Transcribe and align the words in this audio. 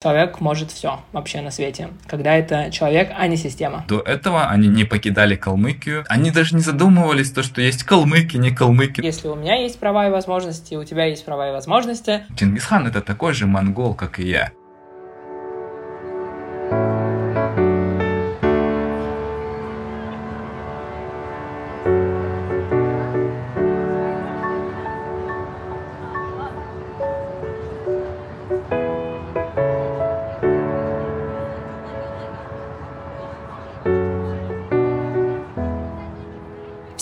Человек 0.00 0.40
может 0.40 0.70
все 0.70 1.00
вообще 1.12 1.40
на 1.40 1.50
свете, 1.50 1.88
когда 2.06 2.36
это 2.36 2.70
человек, 2.70 3.10
а 3.16 3.26
не 3.26 3.36
система. 3.36 3.84
До 3.88 3.98
этого 3.98 4.46
они 4.46 4.68
не 4.68 4.84
покидали 4.84 5.34
Калмыкию. 5.34 6.04
Они 6.08 6.30
даже 6.30 6.54
не 6.54 6.60
задумывались, 6.60 7.32
то, 7.32 7.42
что 7.42 7.60
есть 7.60 7.82
калмыки, 7.82 8.36
не 8.36 8.52
калмыки. 8.52 9.00
Если 9.00 9.26
у 9.26 9.34
меня 9.34 9.56
есть 9.56 9.80
права 9.80 10.06
и 10.06 10.10
возможности, 10.10 10.76
у 10.76 10.84
тебя 10.84 11.06
есть 11.06 11.24
права 11.24 11.48
и 11.48 11.52
возможности. 11.52 12.22
Чингисхан 12.36 12.86
это 12.86 13.00
такой 13.00 13.32
же 13.32 13.46
монгол, 13.46 13.94
как 13.94 14.20
и 14.20 14.28
я. 14.28 14.52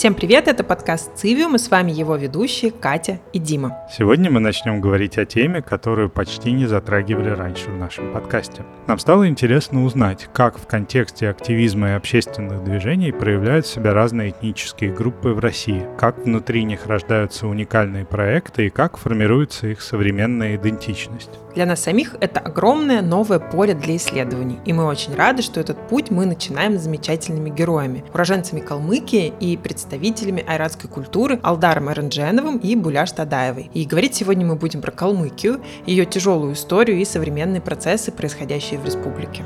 Всем 0.07 0.15
привет, 0.15 0.47
это 0.47 0.63
подкаст 0.63 1.17
«Цивиум» 1.17 1.57
и 1.57 1.59
с 1.59 1.69
вами 1.69 1.91
его 1.91 2.15
ведущие 2.15 2.71
Катя 2.71 3.19
и 3.33 3.41
Дима. 3.41 3.77
Сегодня 3.91 4.31
мы 4.31 4.39
начнем 4.39 4.81
говорить 4.81 5.19
о 5.19 5.25
теме, 5.25 5.63
которую 5.63 6.11
почти 6.11 6.53
не 6.53 6.67
затрагивали 6.67 7.31
раньше 7.31 7.71
в 7.71 7.77
нашем 7.77 8.13
подкасте. 8.13 8.63
Нам 8.87 9.01
стало 9.01 9.27
интересно 9.27 9.83
узнать, 9.83 10.29
как 10.33 10.61
в 10.61 10.69
контексте 10.69 11.29
активизма 11.29 11.89
и 11.89 11.93
общественных 11.95 12.63
движений 12.63 13.11
проявляют 13.11 13.67
себя 13.67 13.95
разные 13.95 14.31
этнические 14.31 14.93
группы 14.95 15.31
в 15.31 15.41
России, 15.41 15.85
как 15.99 16.19
внутри 16.19 16.63
них 16.63 16.87
рождаются 16.87 17.49
уникальные 17.49 18.05
проекты 18.05 18.69
и 18.69 18.71
как 18.71 18.99
формируется 18.99 19.67
их 19.67 19.83
современная 19.83 20.55
идентичность. 20.55 21.31
Для 21.57 21.67
нас 21.67 21.83
самих 21.83 22.15
это 22.21 22.39
огромное 22.39 23.03
новое 23.03 23.41
поле 23.41 23.75
для 23.75 23.97
исследований, 23.97 24.61
и 24.67 24.73
мы 24.73 24.85
очень 24.85 25.17
рады, 25.17 25.43
что 25.43 25.59
этот 25.59 25.89
путь 25.89 26.13
мы 26.13 26.27
начинаем 26.27 26.79
с 26.79 26.83
замечательными 26.83 27.51
героями, 27.51 28.05
уроженцами 28.15 28.61
Калмыкии 28.61 29.33
и 29.41 29.57
представителями 29.57 29.96
айратской 30.47 30.91
культуры 30.91 31.39
Алдаром 31.43 31.89
Эрандженовым 31.91 32.59
и 32.59 32.77
Буляш 32.77 33.13
Тадаевой. 33.13 33.71
И 33.75 33.85
говорить 33.85 34.15
сегодня 34.15 34.47
мы 34.47 34.57
будем 34.57 34.81
про 34.83 34.91
Калмыкию, 34.91 35.63
ее 35.87 36.05
тяжелую 36.07 36.55
историю 36.55 36.99
и 36.99 37.05
современные 37.05 37.61
процессы, 37.61 38.13
происходящие 38.13 38.79
в 38.79 38.85
республике. 38.85 39.45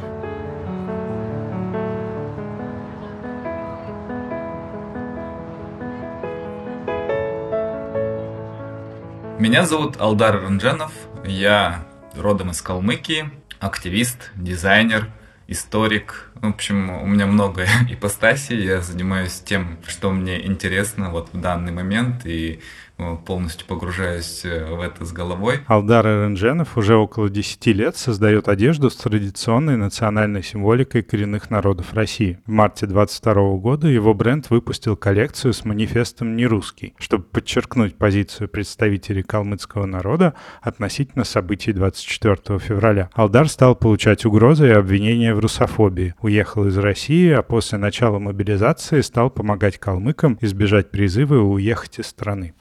Меня 9.39 9.65
зовут 9.65 9.99
Алдар 9.99 10.43
Ранджанов, 10.43 10.93
я 11.25 11.85
родом 12.15 12.51
из 12.51 12.61
Калмыкии, 12.61 13.31
активист, 13.59 14.31
дизайнер, 14.37 15.09
историк. 15.49 16.30
В 16.41 16.47
общем, 16.47 16.91
у 17.03 17.07
меня 17.07 17.27
много 17.27 17.67
ипостасей, 17.91 18.65
я 18.65 18.81
занимаюсь 18.81 19.41
тем, 19.41 19.79
что 19.87 20.11
мне 20.11 20.47
интересно 20.47 21.11
вот 21.11 21.29
в 21.33 21.41
данный 21.41 21.73
момент, 21.73 22.25
и 22.25 22.61
Э, 23.01 23.17
полностью 23.17 23.67
погружаюсь 23.67 24.43
э, 24.45 24.75
в 24.75 24.81
это 24.81 25.05
с 25.05 25.13
головой. 25.13 25.61
Алдар 25.67 26.07
Эрендженов 26.07 26.77
уже 26.77 26.97
около 26.97 27.31
10 27.31 27.67
лет 27.69 27.97
создает 27.97 28.49
одежду 28.49 28.91
с 28.91 28.97
традиционной 28.97 29.77
национальной 29.77 30.43
символикой 30.43 31.03
коренных 31.03 31.51
народов 31.51 31.95
России. 31.95 32.39
В 32.47 32.51
марте 32.51 32.87
22 32.87 33.57
года 33.57 33.89
его 33.89 34.13
бренд 34.13 34.51
выпустил 34.51 34.97
коллекцию 34.97 35.55
с 35.55 35.65
манифестом 35.65 36.37
«Нерусский», 36.37 36.95
чтобы 36.99 37.25
подчеркнуть 37.25 37.97
позицию 37.97 38.49
представителей 38.49 39.23
калмыцкого 39.23 39.87
народа 39.87 40.35
относительно 40.61 41.25
событий 41.25 41.73
24 41.73 42.59
февраля. 42.59 43.09
Алдар 43.15 43.49
стал 43.49 43.75
получать 43.77 44.27
угрозы 44.27 44.69
и 44.69 44.73
обвинения 44.73 45.35
в 45.35 45.39
русофобии, 45.39 46.15
уехал 46.31 46.67
из 46.69 46.79
России, 46.79 47.31
а 47.31 47.43
после 47.43 47.79
начала 47.79 48.21
мобилизации 48.21 49.01
стал 49.01 49.31
помогать 49.31 49.79
калмыкам 49.79 50.39
избежать 50.41 50.91
призыва 50.91 51.35
уехать 51.35 51.99
из 51.99 52.07
страны. 52.07 52.55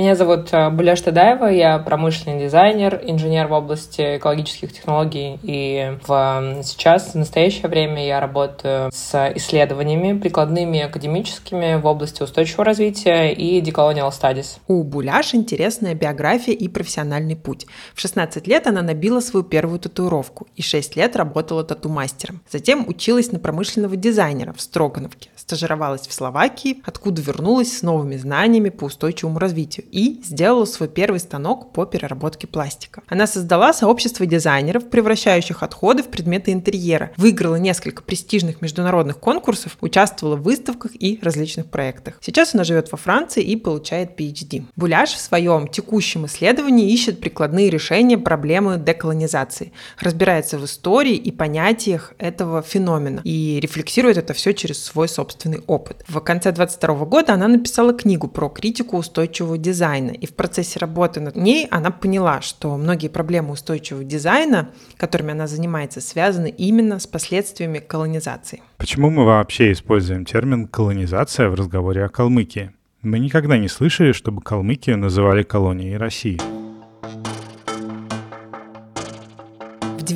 Меня 0.00 0.14
зовут 0.14 0.48
э, 0.52 0.70
Буляш 0.70 1.02
Тадаева, 1.02 1.44
я 1.44 1.78
промышленный 1.78 2.44
дизайнер, 2.44 3.02
инженер 3.04 3.48
в 3.48 3.52
области 3.52 4.16
экологических 4.16 4.72
технологий, 4.72 5.38
и 5.42 5.98
в, 6.06 6.62
сейчас, 6.64 7.12
в 7.12 7.16
настоящее 7.16 7.68
время, 7.68 8.06
я 8.06 8.18
работаю 8.18 8.90
с 8.94 9.30
исследованиями 9.34 10.18
прикладными 10.18 10.80
академическими 10.80 11.78
в 11.78 11.84
области 11.84 12.22
устойчивого 12.22 12.64
развития 12.64 13.34
и 13.34 13.60
decolonial 13.60 14.08
studies. 14.08 14.56
У 14.68 14.84
Буляш 14.84 15.34
интересная 15.34 15.92
биография 15.92 16.54
и 16.54 16.66
профессиональный 16.68 17.36
путь. 17.36 17.66
В 17.94 18.00
16 18.00 18.46
лет 18.46 18.66
она 18.66 18.80
набила 18.80 19.20
свою 19.20 19.44
первую 19.44 19.80
татуировку 19.80 20.48
и 20.56 20.62
6 20.62 20.96
лет 20.96 21.14
работала 21.14 21.62
тату-мастером. 21.62 22.40
Затем 22.50 22.86
училась 22.88 23.32
на 23.32 23.38
промышленного 23.38 23.96
дизайнера 23.96 24.54
в 24.54 24.62
Строгановке, 24.62 25.28
стажировалась 25.36 26.08
в 26.08 26.12
Словакии, 26.14 26.78
откуда 26.86 27.20
вернулась 27.20 27.76
с 27.76 27.82
новыми 27.82 28.16
знаниями 28.16 28.70
по 28.70 28.84
устойчивому 28.84 29.38
развитию 29.38 29.89
и 29.90 30.20
сделала 30.24 30.64
свой 30.64 30.88
первый 30.88 31.20
станок 31.20 31.72
по 31.72 31.84
переработке 31.84 32.46
пластика. 32.46 33.02
Она 33.08 33.26
создала 33.26 33.72
сообщество 33.72 34.26
дизайнеров, 34.26 34.88
превращающих 34.88 35.62
отходы 35.62 36.02
в 36.02 36.08
предметы 36.08 36.52
интерьера, 36.52 37.10
выиграла 37.16 37.56
несколько 37.56 38.02
престижных 38.02 38.62
международных 38.62 39.18
конкурсов, 39.18 39.76
участвовала 39.80 40.36
в 40.36 40.42
выставках 40.42 40.92
и 40.94 41.18
различных 41.22 41.66
проектах. 41.66 42.18
Сейчас 42.20 42.54
она 42.54 42.64
живет 42.64 42.90
во 42.92 42.98
Франции 42.98 43.42
и 43.42 43.56
получает 43.56 44.18
PhD. 44.18 44.64
Буляш 44.76 45.10
в 45.10 45.20
своем 45.20 45.68
текущем 45.68 46.26
исследовании 46.26 46.92
ищет 46.92 47.20
прикладные 47.20 47.70
решения 47.70 48.18
проблемы 48.18 48.78
деколонизации, 48.78 49.72
разбирается 49.98 50.58
в 50.58 50.64
истории 50.64 51.16
и 51.16 51.30
понятиях 51.32 52.14
этого 52.18 52.62
феномена 52.62 53.22
и 53.24 53.58
рефлексирует 53.60 54.18
это 54.18 54.34
все 54.34 54.52
через 54.54 54.82
свой 54.82 55.08
собственный 55.08 55.62
опыт. 55.66 56.04
В 56.08 56.20
конце 56.20 56.52
22 56.52 57.04
года 57.06 57.34
она 57.34 57.48
написала 57.48 57.92
книгу 57.92 58.28
про 58.28 58.48
критику 58.48 58.96
устойчивого 58.96 59.58
дизайна 59.58 59.69
дизайна. 59.70 60.10
И 60.10 60.26
в 60.26 60.34
процессе 60.34 60.78
работы 60.80 61.20
над 61.20 61.36
ней 61.36 61.68
она 61.70 61.90
поняла, 61.90 62.40
что 62.40 62.76
многие 62.76 63.08
проблемы 63.08 63.52
устойчивого 63.52 64.04
дизайна, 64.04 64.70
которыми 64.96 65.30
она 65.32 65.46
занимается, 65.46 66.00
связаны 66.00 66.48
именно 66.48 66.98
с 66.98 67.06
последствиями 67.06 67.78
колонизации. 67.78 68.62
Почему 68.78 69.10
мы 69.10 69.24
вообще 69.24 69.72
используем 69.72 70.24
термин 70.24 70.66
«колонизация» 70.66 71.48
в 71.48 71.54
разговоре 71.54 72.04
о 72.04 72.08
Калмыкии? 72.08 72.72
Мы 73.02 73.18
никогда 73.18 73.58
не 73.58 73.68
слышали, 73.68 74.12
чтобы 74.12 74.42
Калмыкию 74.42 74.98
называли 74.98 75.42
колонией 75.42 75.96
России. 75.96 76.59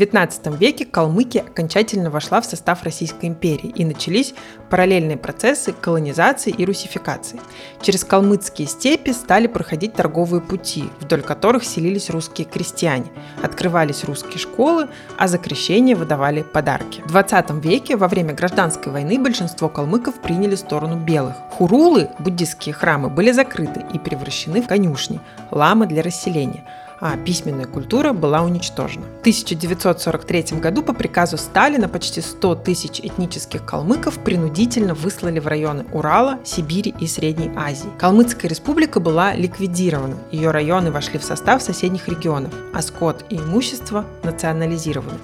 XIX 0.00 0.56
веке 0.56 0.84
Калмыкия 0.84 1.42
окончательно 1.42 2.10
вошла 2.10 2.40
в 2.40 2.44
состав 2.44 2.82
Российской 2.82 3.26
империи 3.26 3.72
и 3.74 3.84
начались 3.84 4.34
параллельные 4.70 5.16
процессы 5.16 5.72
колонизации 5.72 6.50
и 6.50 6.64
русификации. 6.64 7.40
Через 7.80 8.04
калмыцкие 8.04 8.68
степи 8.68 9.12
стали 9.12 9.46
проходить 9.46 9.94
торговые 9.94 10.40
пути, 10.40 10.84
вдоль 11.00 11.22
которых 11.22 11.64
селились 11.64 12.10
русские 12.10 12.46
крестьяне, 12.46 13.06
открывались 13.42 14.04
русские 14.04 14.38
школы, 14.38 14.88
а 15.18 15.28
за 15.28 15.38
крещение 15.38 15.96
выдавали 15.96 16.42
подарки. 16.42 17.02
В 17.06 17.16
XX 17.16 17.60
веке 17.60 17.96
во 17.96 18.08
время 18.08 18.34
гражданской 18.34 18.92
войны 18.92 19.18
большинство 19.18 19.68
калмыков 19.68 20.14
приняли 20.20 20.54
сторону 20.54 20.96
белых. 20.96 21.36
Хурулы, 21.50 22.08
буддистские 22.18 22.74
храмы, 22.74 23.10
были 23.10 23.32
закрыты 23.32 23.84
и 23.92 23.98
превращены 23.98 24.62
в 24.62 24.66
конюшни, 24.66 25.20
ламы 25.50 25.86
для 25.86 26.02
расселения– 26.02 26.64
а 27.00 27.16
письменная 27.16 27.66
культура 27.66 28.12
была 28.12 28.42
уничтожена. 28.42 29.04
В 29.18 29.20
1943 29.20 30.58
году 30.58 30.82
по 30.82 30.92
приказу 30.92 31.36
Сталина 31.36 31.88
почти 31.88 32.20
100 32.20 32.54
тысяч 32.56 33.00
этнических 33.00 33.64
калмыков 33.64 34.18
принудительно 34.18 34.94
выслали 34.94 35.38
в 35.38 35.46
районы 35.46 35.84
Урала, 35.92 36.38
Сибири 36.44 36.94
и 36.98 37.06
Средней 37.06 37.50
Азии. 37.56 37.88
Калмыцкая 37.98 38.50
республика 38.50 39.00
была 39.00 39.34
ликвидирована, 39.34 40.16
ее 40.30 40.50
районы 40.50 40.90
вошли 40.90 41.18
в 41.18 41.24
состав 41.24 41.62
соседних 41.62 42.08
регионов, 42.08 42.52
а 42.72 42.82
скот 42.82 43.24
и 43.28 43.36
имущество 43.36 44.04
национализированы. 44.22 45.18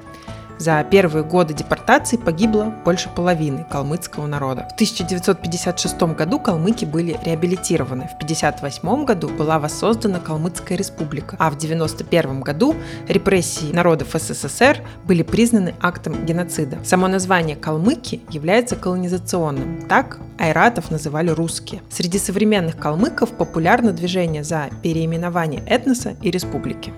За 0.60 0.84
первые 0.84 1.24
годы 1.24 1.54
депортации 1.54 2.18
погибло 2.18 2.64
больше 2.84 3.08
половины 3.08 3.64
калмыцкого 3.70 4.26
народа. 4.26 4.68
В 4.70 4.74
1956 4.74 6.02
году 6.14 6.38
калмыки 6.38 6.84
были 6.84 7.18
реабилитированы. 7.24 8.08
В 8.08 8.22
1958 8.22 9.04
году 9.06 9.30
была 9.30 9.58
воссоздана 9.58 10.20
Калмыцкая 10.20 10.76
республика, 10.76 11.36
а 11.38 11.44
в 11.50 11.56
1991 11.56 12.42
году 12.42 12.76
репрессии 13.08 13.72
народов 13.72 14.08
СССР 14.12 14.82
были 15.04 15.22
признаны 15.22 15.74
актом 15.80 16.26
геноцида. 16.26 16.76
Само 16.84 17.08
название 17.08 17.56
«калмыки» 17.56 18.20
является 18.28 18.76
колонизационным. 18.76 19.86
Так 19.88 20.18
айратов 20.38 20.90
называли 20.90 21.30
русские. 21.30 21.80
Среди 21.88 22.18
современных 22.18 22.76
калмыков 22.76 23.30
популярно 23.30 23.92
движение 23.92 24.44
за 24.44 24.68
переименование 24.82 25.62
этноса 25.66 26.16
и 26.20 26.30
республики. 26.30 26.92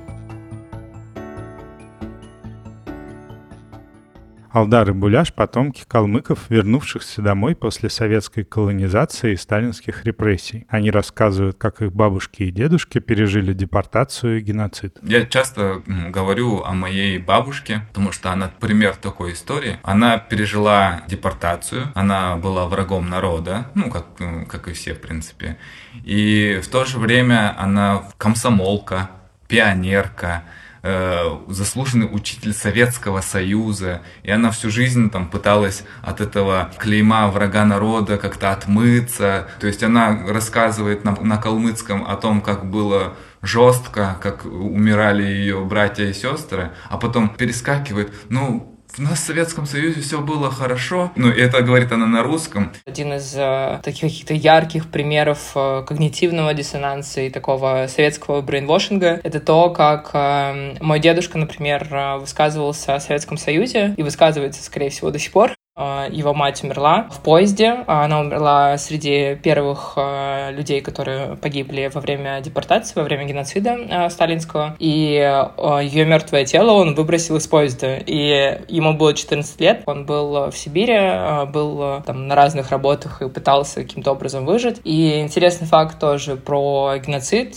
Алдар 4.52 4.90
и 4.90 4.92
Буляш— 4.92 5.32
потомки 5.34 5.84
калмыков, 5.88 6.50
вернувшихся 6.50 7.22
домой 7.22 7.56
после 7.56 7.88
советской 7.88 8.44
колонизации 8.44 9.32
и 9.32 9.36
сталинских 9.36 10.04
репрессий. 10.04 10.66
Они 10.68 10.90
рассказывают, 10.90 11.56
как 11.56 11.80
их 11.80 11.92
бабушки 11.92 12.42
и 12.42 12.50
дедушки 12.50 12.98
пережили 12.98 13.54
депортацию 13.54 14.38
и 14.38 14.40
геноцид. 14.42 14.98
Я 15.02 15.24
часто 15.24 15.82
говорю 15.86 16.62
о 16.62 16.72
моей 16.72 17.16
бабушке, 17.16 17.86
потому 17.88 18.12
что 18.12 18.30
она 18.30 18.52
пример 18.60 18.94
такой 18.96 19.32
истории. 19.32 19.78
Она 19.82 20.18
пережила 20.18 21.02
депортацию, 21.08 21.90
она 21.94 22.36
была 22.36 22.66
врагом 22.66 23.08
народа, 23.08 23.68
ну, 23.74 23.90
как, 23.90 24.06
как 24.48 24.68
и 24.68 24.74
все, 24.74 24.92
в 24.92 25.00
принципе. 25.00 25.56
И 26.04 26.60
в 26.62 26.68
то 26.68 26.84
же 26.84 26.98
время 26.98 27.56
она 27.58 28.02
комсомолка, 28.18 29.10
пионерка, 29.48 30.44
э, 30.44 30.61
заслуженный 30.82 32.08
учитель 32.10 32.52
Советского 32.52 33.20
Союза, 33.20 34.02
и 34.24 34.30
она 34.30 34.50
всю 34.50 34.70
жизнь 34.70 35.10
там 35.10 35.28
пыталась 35.28 35.84
от 36.02 36.20
этого 36.20 36.72
клейма 36.78 37.28
врага 37.28 37.64
народа 37.64 38.18
как-то 38.18 38.50
отмыться. 38.50 39.48
То 39.60 39.68
есть 39.68 39.82
она 39.82 40.26
рассказывает 40.26 41.04
на, 41.04 41.12
на 41.12 41.36
калмыцком 41.36 42.04
о 42.04 42.16
том, 42.16 42.40
как 42.40 42.68
было 42.68 43.14
жестко, 43.42 44.18
как 44.20 44.44
умирали 44.44 45.22
ее 45.22 45.64
братья 45.64 46.04
и 46.04 46.12
сестры, 46.12 46.72
а 46.88 46.96
потом 46.96 47.28
перескакивает, 47.28 48.12
ну, 48.28 48.71
у 48.98 49.02
нас 49.02 49.20
в 49.20 49.24
Советском 49.24 49.66
Союзе 49.66 50.00
все 50.00 50.20
было 50.20 50.50
хорошо. 50.50 51.12
Ну, 51.16 51.28
это 51.28 51.62
говорит 51.62 51.92
она 51.92 52.06
на 52.06 52.22
русском. 52.22 52.72
Один 52.86 53.14
из 53.14 53.34
э, 53.36 53.80
таких 53.82 54.02
каких-то 54.02 54.34
ярких 54.34 54.90
примеров 54.90 55.52
э, 55.54 55.84
когнитивного 55.86 56.54
диссонанса 56.54 57.22
и 57.22 57.30
такого 57.30 57.86
советского 57.88 58.40
брейнвошинга— 58.40 59.20
это 59.24 59.40
то, 59.40 59.70
как 59.70 60.10
э, 60.12 60.76
мой 60.80 61.00
дедушка, 61.00 61.38
например, 61.38 61.88
э, 61.90 62.18
высказывался 62.18 62.94
о 62.94 63.00
Советском 63.00 63.38
Союзе 63.38 63.94
и 63.96 64.02
высказывается, 64.02 64.62
скорее 64.62 64.90
всего, 64.90 65.10
до 65.10 65.18
сих 65.18 65.32
пор. 65.32 65.52
А, 65.74 66.06
его 66.10 66.34
мать 66.34 66.62
умерла 66.62 67.08
в 67.10 67.20
поезде. 67.20 67.84
Она 67.86 68.20
умерла 68.20 68.76
среди 68.76 69.36
первых 69.36 69.94
а, 69.96 70.50
людей, 70.50 70.82
которые 70.82 71.36
погибли 71.36 71.90
во 71.92 72.02
время 72.02 72.42
депортации, 72.42 72.92
во 72.98 73.04
время 73.04 73.24
геноцида 73.24 73.78
а, 73.90 74.10
сталинского. 74.10 74.76
И 74.78 74.88
ее 74.88 76.04
мертвое 76.04 76.44
тело 76.44 76.72
он 76.72 76.94
выбросил 76.94 77.36
из 77.36 77.46
поезда. 77.46 77.96
И 77.96 78.60
ему 78.68 78.92
было 78.92 79.14
14 79.14 79.60
лет. 79.60 79.82
Он 79.86 80.04
был 80.04 80.50
в 80.50 80.56
Сибири, 80.56 81.46
был 81.50 82.02
там 82.02 82.28
на 82.28 82.34
разных 82.34 82.70
работах 82.70 83.22
и 83.22 83.28
пытался 83.28 83.82
каким-то 83.82 84.12
образом 84.12 84.44
выжить. 84.44 84.80
И 84.84 85.20
интересный 85.20 85.66
факт 85.66 85.98
тоже 85.98 86.36
про 86.36 86.96
геноцид. 86.98 87.56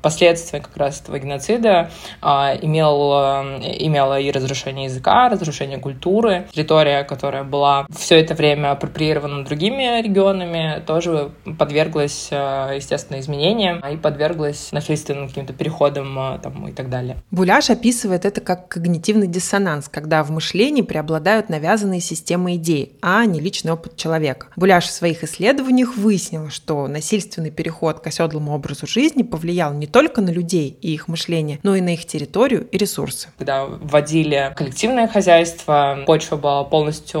Последствия 0.00 0.60
как 0.60 0.76
раз 0.76 1.02
этого 1.02 1.18
геноцида 1.18 1.90
имел, 2.22 3.12
имело 3.78 4.18
и 4.18 4.30
разрушение 4.30 4.86
языка, 4.86 5.28
разрушение 5.28 5.78
культуры. 5.78 6.46
Территория 6.52 6.93
которая 7.02 7.42
была 7.42 7.86
все 7.90 8.20
это 8.20 8.34
время 8.34 8.70
апроприирована 8.70 9.44
другими 9.44 10.00
регионами, 10.00 10.82
тоже 10.86 11.32
подверглась, 11.58 12.28
э, 12.30 12.74
естественно, 12.76 13.18
изменениям 13.18 13.80
и 13.80 13.96
подверглась 13.96 14.70
насильственным 14.70 15.28
каким-то 15.28 15.52
переходам 15.52 16.16
э, 16.18 16.38
там, 16.38 16.68
и 16.68 16.72
так 16.72 16.90
далее. 16.90 17.16
Буляш 17.30 17.70
описывает 17.70 18.24
это 18.24 18.40
как 18.40 18.68
когнитивный 18.68 19.26
диссонанс, 19.26 19.88
когда 19.88 20.22
в 20.22 20.30
мышлении 20.30 20.82
преобладают 20.82 21.48
навязанные 21.48 22.00
системы 22.00 22.54
идей, 22.56 22.96
а 23.02 23.24
не 23.24 23.40
личный 23.40 23.72
опыт 23.72 23.96
человека. 23.96 24.48
Буляш 24.56 24.84
в 24.84 24.92
своих 24.92 25.24
исследованиях 25.24 25.96
выяснил, 25.96 26.50
что 26.50 26.86
насильственный 26.86 27.50
переход 27.50 28.00
к 28.00 28.06
оседлому 28.06 28.54
образу 28.54 28.86
жизни 28.86 29.22
повлиял 29.22 29.72
не 29.72 29.86
только 29.86 30.20
на 30.20 30.30
людей 30.30 30.76
и 30.80 30.92
их 30.92 31.08
мышление, 31.08 31.58
но 31.62 31.74
и 31.74 31.80
на 31.80 31.94
их 31.94 32.04
территорию 32.04 32.66
и 32.70 32.78
ресурсы. 32.78 33.28
Когда 33.38 33.64
вводили 33.64 34.52
коллективное 34.56 35.08
хозяйство, 35.08 36.00
почва 36.06 36.36
была 36.36 36.64
полностью 36.64 36.83
полностью 36.84 37.20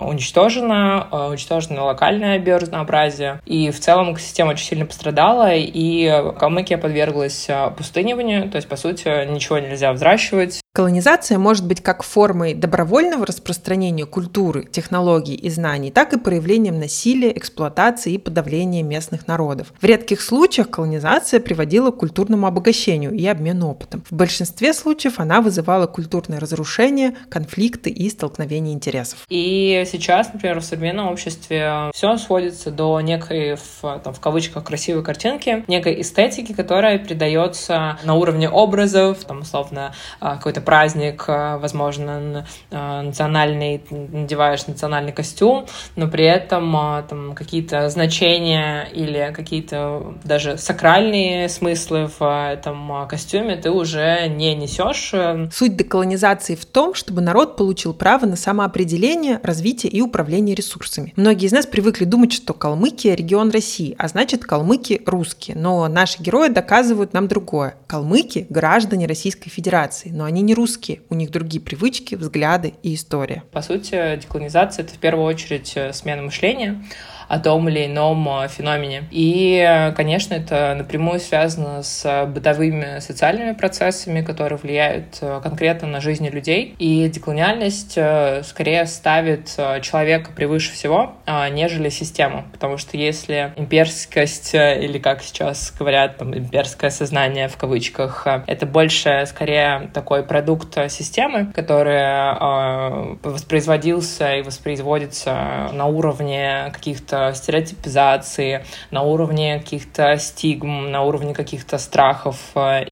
уничтожена, 0.00 1.08
э, 1.10 1.28
уничтожено 1.30 1.84
локальное 1.84 2.38
биоразнообразие, 2.38 3.40
и 3.44 3.70
в 3.72 3.80
целом 3.80 4.12
экосистема 4.12 4.50
очень 4.50 4.66
сильно 4.66 4.86
пострадала, 4.86 5.52
и 5.52 6.32
Калмыкия 6.38 6.78
подверглась 6.78 7.46
э, 7.48 7.72
пустыниванию, 7.76 8.48
то 8.48 8.56
есть, 8.56 8.68
по 8.68 8.76
сути, 8.76 9.26
ничего 9.28 9.58
нельзя 9.58 9.92
взращивать, 9.92 10.60
Колонизация 10.72 11.36
может 11.36 11.66
быть 11.66 11.82
как 11.82 12.04
формой 12.04 12.54
добровольного 12.54 13.26
распространения 13.26 14.06
культуры, 14.06 14.68
технологий 14.70 15.34
и 15.34 15.50
знаний, 15.50 15.90
так 15.90 16.12
и 16.12 16.18
проявлением 16.18 16.78
насилия, 16.78 17.36
эксплуатации 17.36 18.12
и 18.12 18.18
подавления 18.18 18.84
местных 18.84 19.26
народов. 19.26 19.72
В 19.80 19.84
редких 19.84 20.20
случаях 20.20 20.70
колонизация 20.70 21.40
приводила 21.40 21.90
к 21.90 21.96
культурному 21.96 22.46
обогащению 22.46 23.10
и 23.10 23.26
обмену 23.26 23.70
опытом. 23.70 24.04
В 24.08 24.14
большинстве 24.14 24.72
случаев 24.72 25.18
она 25.18 25.40
вызывала 25.40 25.88
культурное 25.88 26.38
разрушение, 26.38 27.16
конфликты 27.28 27.90
и 27.90 28.08
столкновения 28.08 28.72
интересов. 28.72 29.26
И 29.28 29.84
сейчас, 29.90 30.32
например, 30.32 30.60
в 30.60 30.64
современном 30.64 31.08
обществе 31.08 31.90
все 31.92 32.16
сводится 32.16 32.70
до 32.70 33.00
некой, 33.00 33.56
в, 33.56 34.00
там, 34.04 34.14
в 34.14 34.20
кавычках, 34.20 34.62
красивой 34.62 35.02
картинки, 35.02 35.64
некой 35.66 36.00
эстетики, 36.00 36.52
которая 36.52 37.00
придается 37.00 37.98
на 38.04 38.14
уровне 38.14 38.48
образов, 38.48 39.24
там, 39.24 39.40
условно, 39.40 39.92
а, 40.20 40.36
какой-то 40.36 40.60
праздник, 40.70 41.24
э, 41.26 41.56
возможно, 41.56 42.46
э, 42.70 43.02
национальный, 43.02 43.82
надеваешь 43.90 44.68
национальный 44.68 45.10
костюм, 45.10 45.66
но 45.96 46.06
при 46.06 46.24
этом 46.24 46.76
э, 46.76 47.02
там 47.08 47.34
какие-то 47.34 47.88
значения 47.88 48.84
или 48.94 49.32
какие-то 49.34 50.14
даже 50.22 50.58
сакральные 50.58 51.48
смыслы 51.48 52.08
в 52.16 52.52
этом 52.52 53.08
костюме 53.08 53.56
ты 53.56 53.72
уже 53.72 54.28
не 54.28 54.54
несешь. 54.54 55.12
Суть 55.52 55.76
деколонизации 55.76 56.54
в 56.54 56.64
том, 56.66 56.94
чтобы 56.94 57.20
народ 57.20 57.56
получил 57.56 57.92
право 57.92 58.26
на 58.26 58.36
самоопределение, 58.36 59.40
развитие 59.42 59.90
и 59.90 60.00
управление 60.00 60.54
ресурсами. 60.54 61.12
Многие 61.16 61.46
из 61.46 61.52
нас 61.52 61.66
привыкли 61.66 62.04
думать, 62.04 62.32
что 62.32 62.54
Калмыкия– 62.54 63.14
регион 63.16 63.50
России, 63.50 63.96
а 63.98 64.06
значит, 64.06 64.44
калмыки– 64.44 65.02
русские. 65.06 65.56
Но 65.56 65.88
наши 65.88 66.22
герои 66.22 66.48
доказывают 66.48 67.12
нам 67.12 67.26
другое. 67.26 67.74
Калмыки– 67.88 68.46
граждане 68.50 69.06
Российской 69.06 69.50
Федерации, 69.50 70.10
но 70.10 70.26
они 70.26 70.42
не 70.42 70.49
не 70.50 70.54
русские, 70.54 71.02
у 71.08 71.14
них 71.14 71.30
другие 71.30 71.62
привычки, 71.62 72.16
взгляды 72.16 72.74
и 72.82 72.96
история. 72.96 73.44
По 73.52 73.62
сути, 73.62 74.16
деколонизация— 74.16 74.82
это 74.84 74.94
в 74.94 74.98
первую 74.98 75.24
очередь 75.24 75.72
э, 75.76 75.92
смена 75.92 76.22
мышления, 76.22 76.84
о 77.30 77.38
том 77.38 77.68
или 77.68 77.86
ином 77.86 78.28
э, 78.28 78.48
феномене. 78.48 79.04
И, 79.12 79.92
конечно, 79.96 80.34
это 80.34 80.74
напрямую 80.76 81.20
связано 81.20 81.84
с 81.84 82.26
бытовыми 82.26 82.98
социальными 82.98 83.52
процессами, 83.52 84.20
которые 84.20 84.58
влияют 84.58 85.18
э, 85.20 85.40
конкретно 85.40 85.86
на 85.86 86.00
жизни 86.00 86.28
людей. 86.28 86.74
И 86.80 87.08
деколониальность 87.08 87.94
э, 87.96 88.42
скорее 88.42 88.84
ставит 88.86 89.56
человека 89.82 90.32
превыше 90.34 90.72
всего, 90.72 91.12
нежели 91.52 91.88
систему. 91.88 92.44
Потому 92.50 92.78
что 92.78 92.96
если 92.96 93.52
имперскость, 93.56 94.54
или 94.54 94.98
как 94.98 95.22
сейчас 95.22 95.72
говорят, 95.78 96.16
там, 96.16 96.36
имперское 96.36 96.90
сознание 96.90 97.46
в 97.46 97.56
кавычках, 97.56 98.26
это 98.46 98.66
больше 98.66 99.24
скорее 99.26 99.90
такой 99.94 100.24
продукт 100.24 100.76
системы, 100.90 101.52
который 101.54 103.18
воспроизводился 103.22 104.36
и 104.36 104.42
воспроизводится 104.42 105.68
на 105.72 105.86
уровне 105.86 106.70
каких-то 106.72 107.19
стереотипизации, 107.34 108.64
на 108.90 109.02
уровне 109.02 109.58
каких-то 109.58 110.16
стигм, 110.18 110.90
на 110.90 111.02
уровне 111.02 111.34
каких-то 111.34 111.78
страхов. 111.78 112.36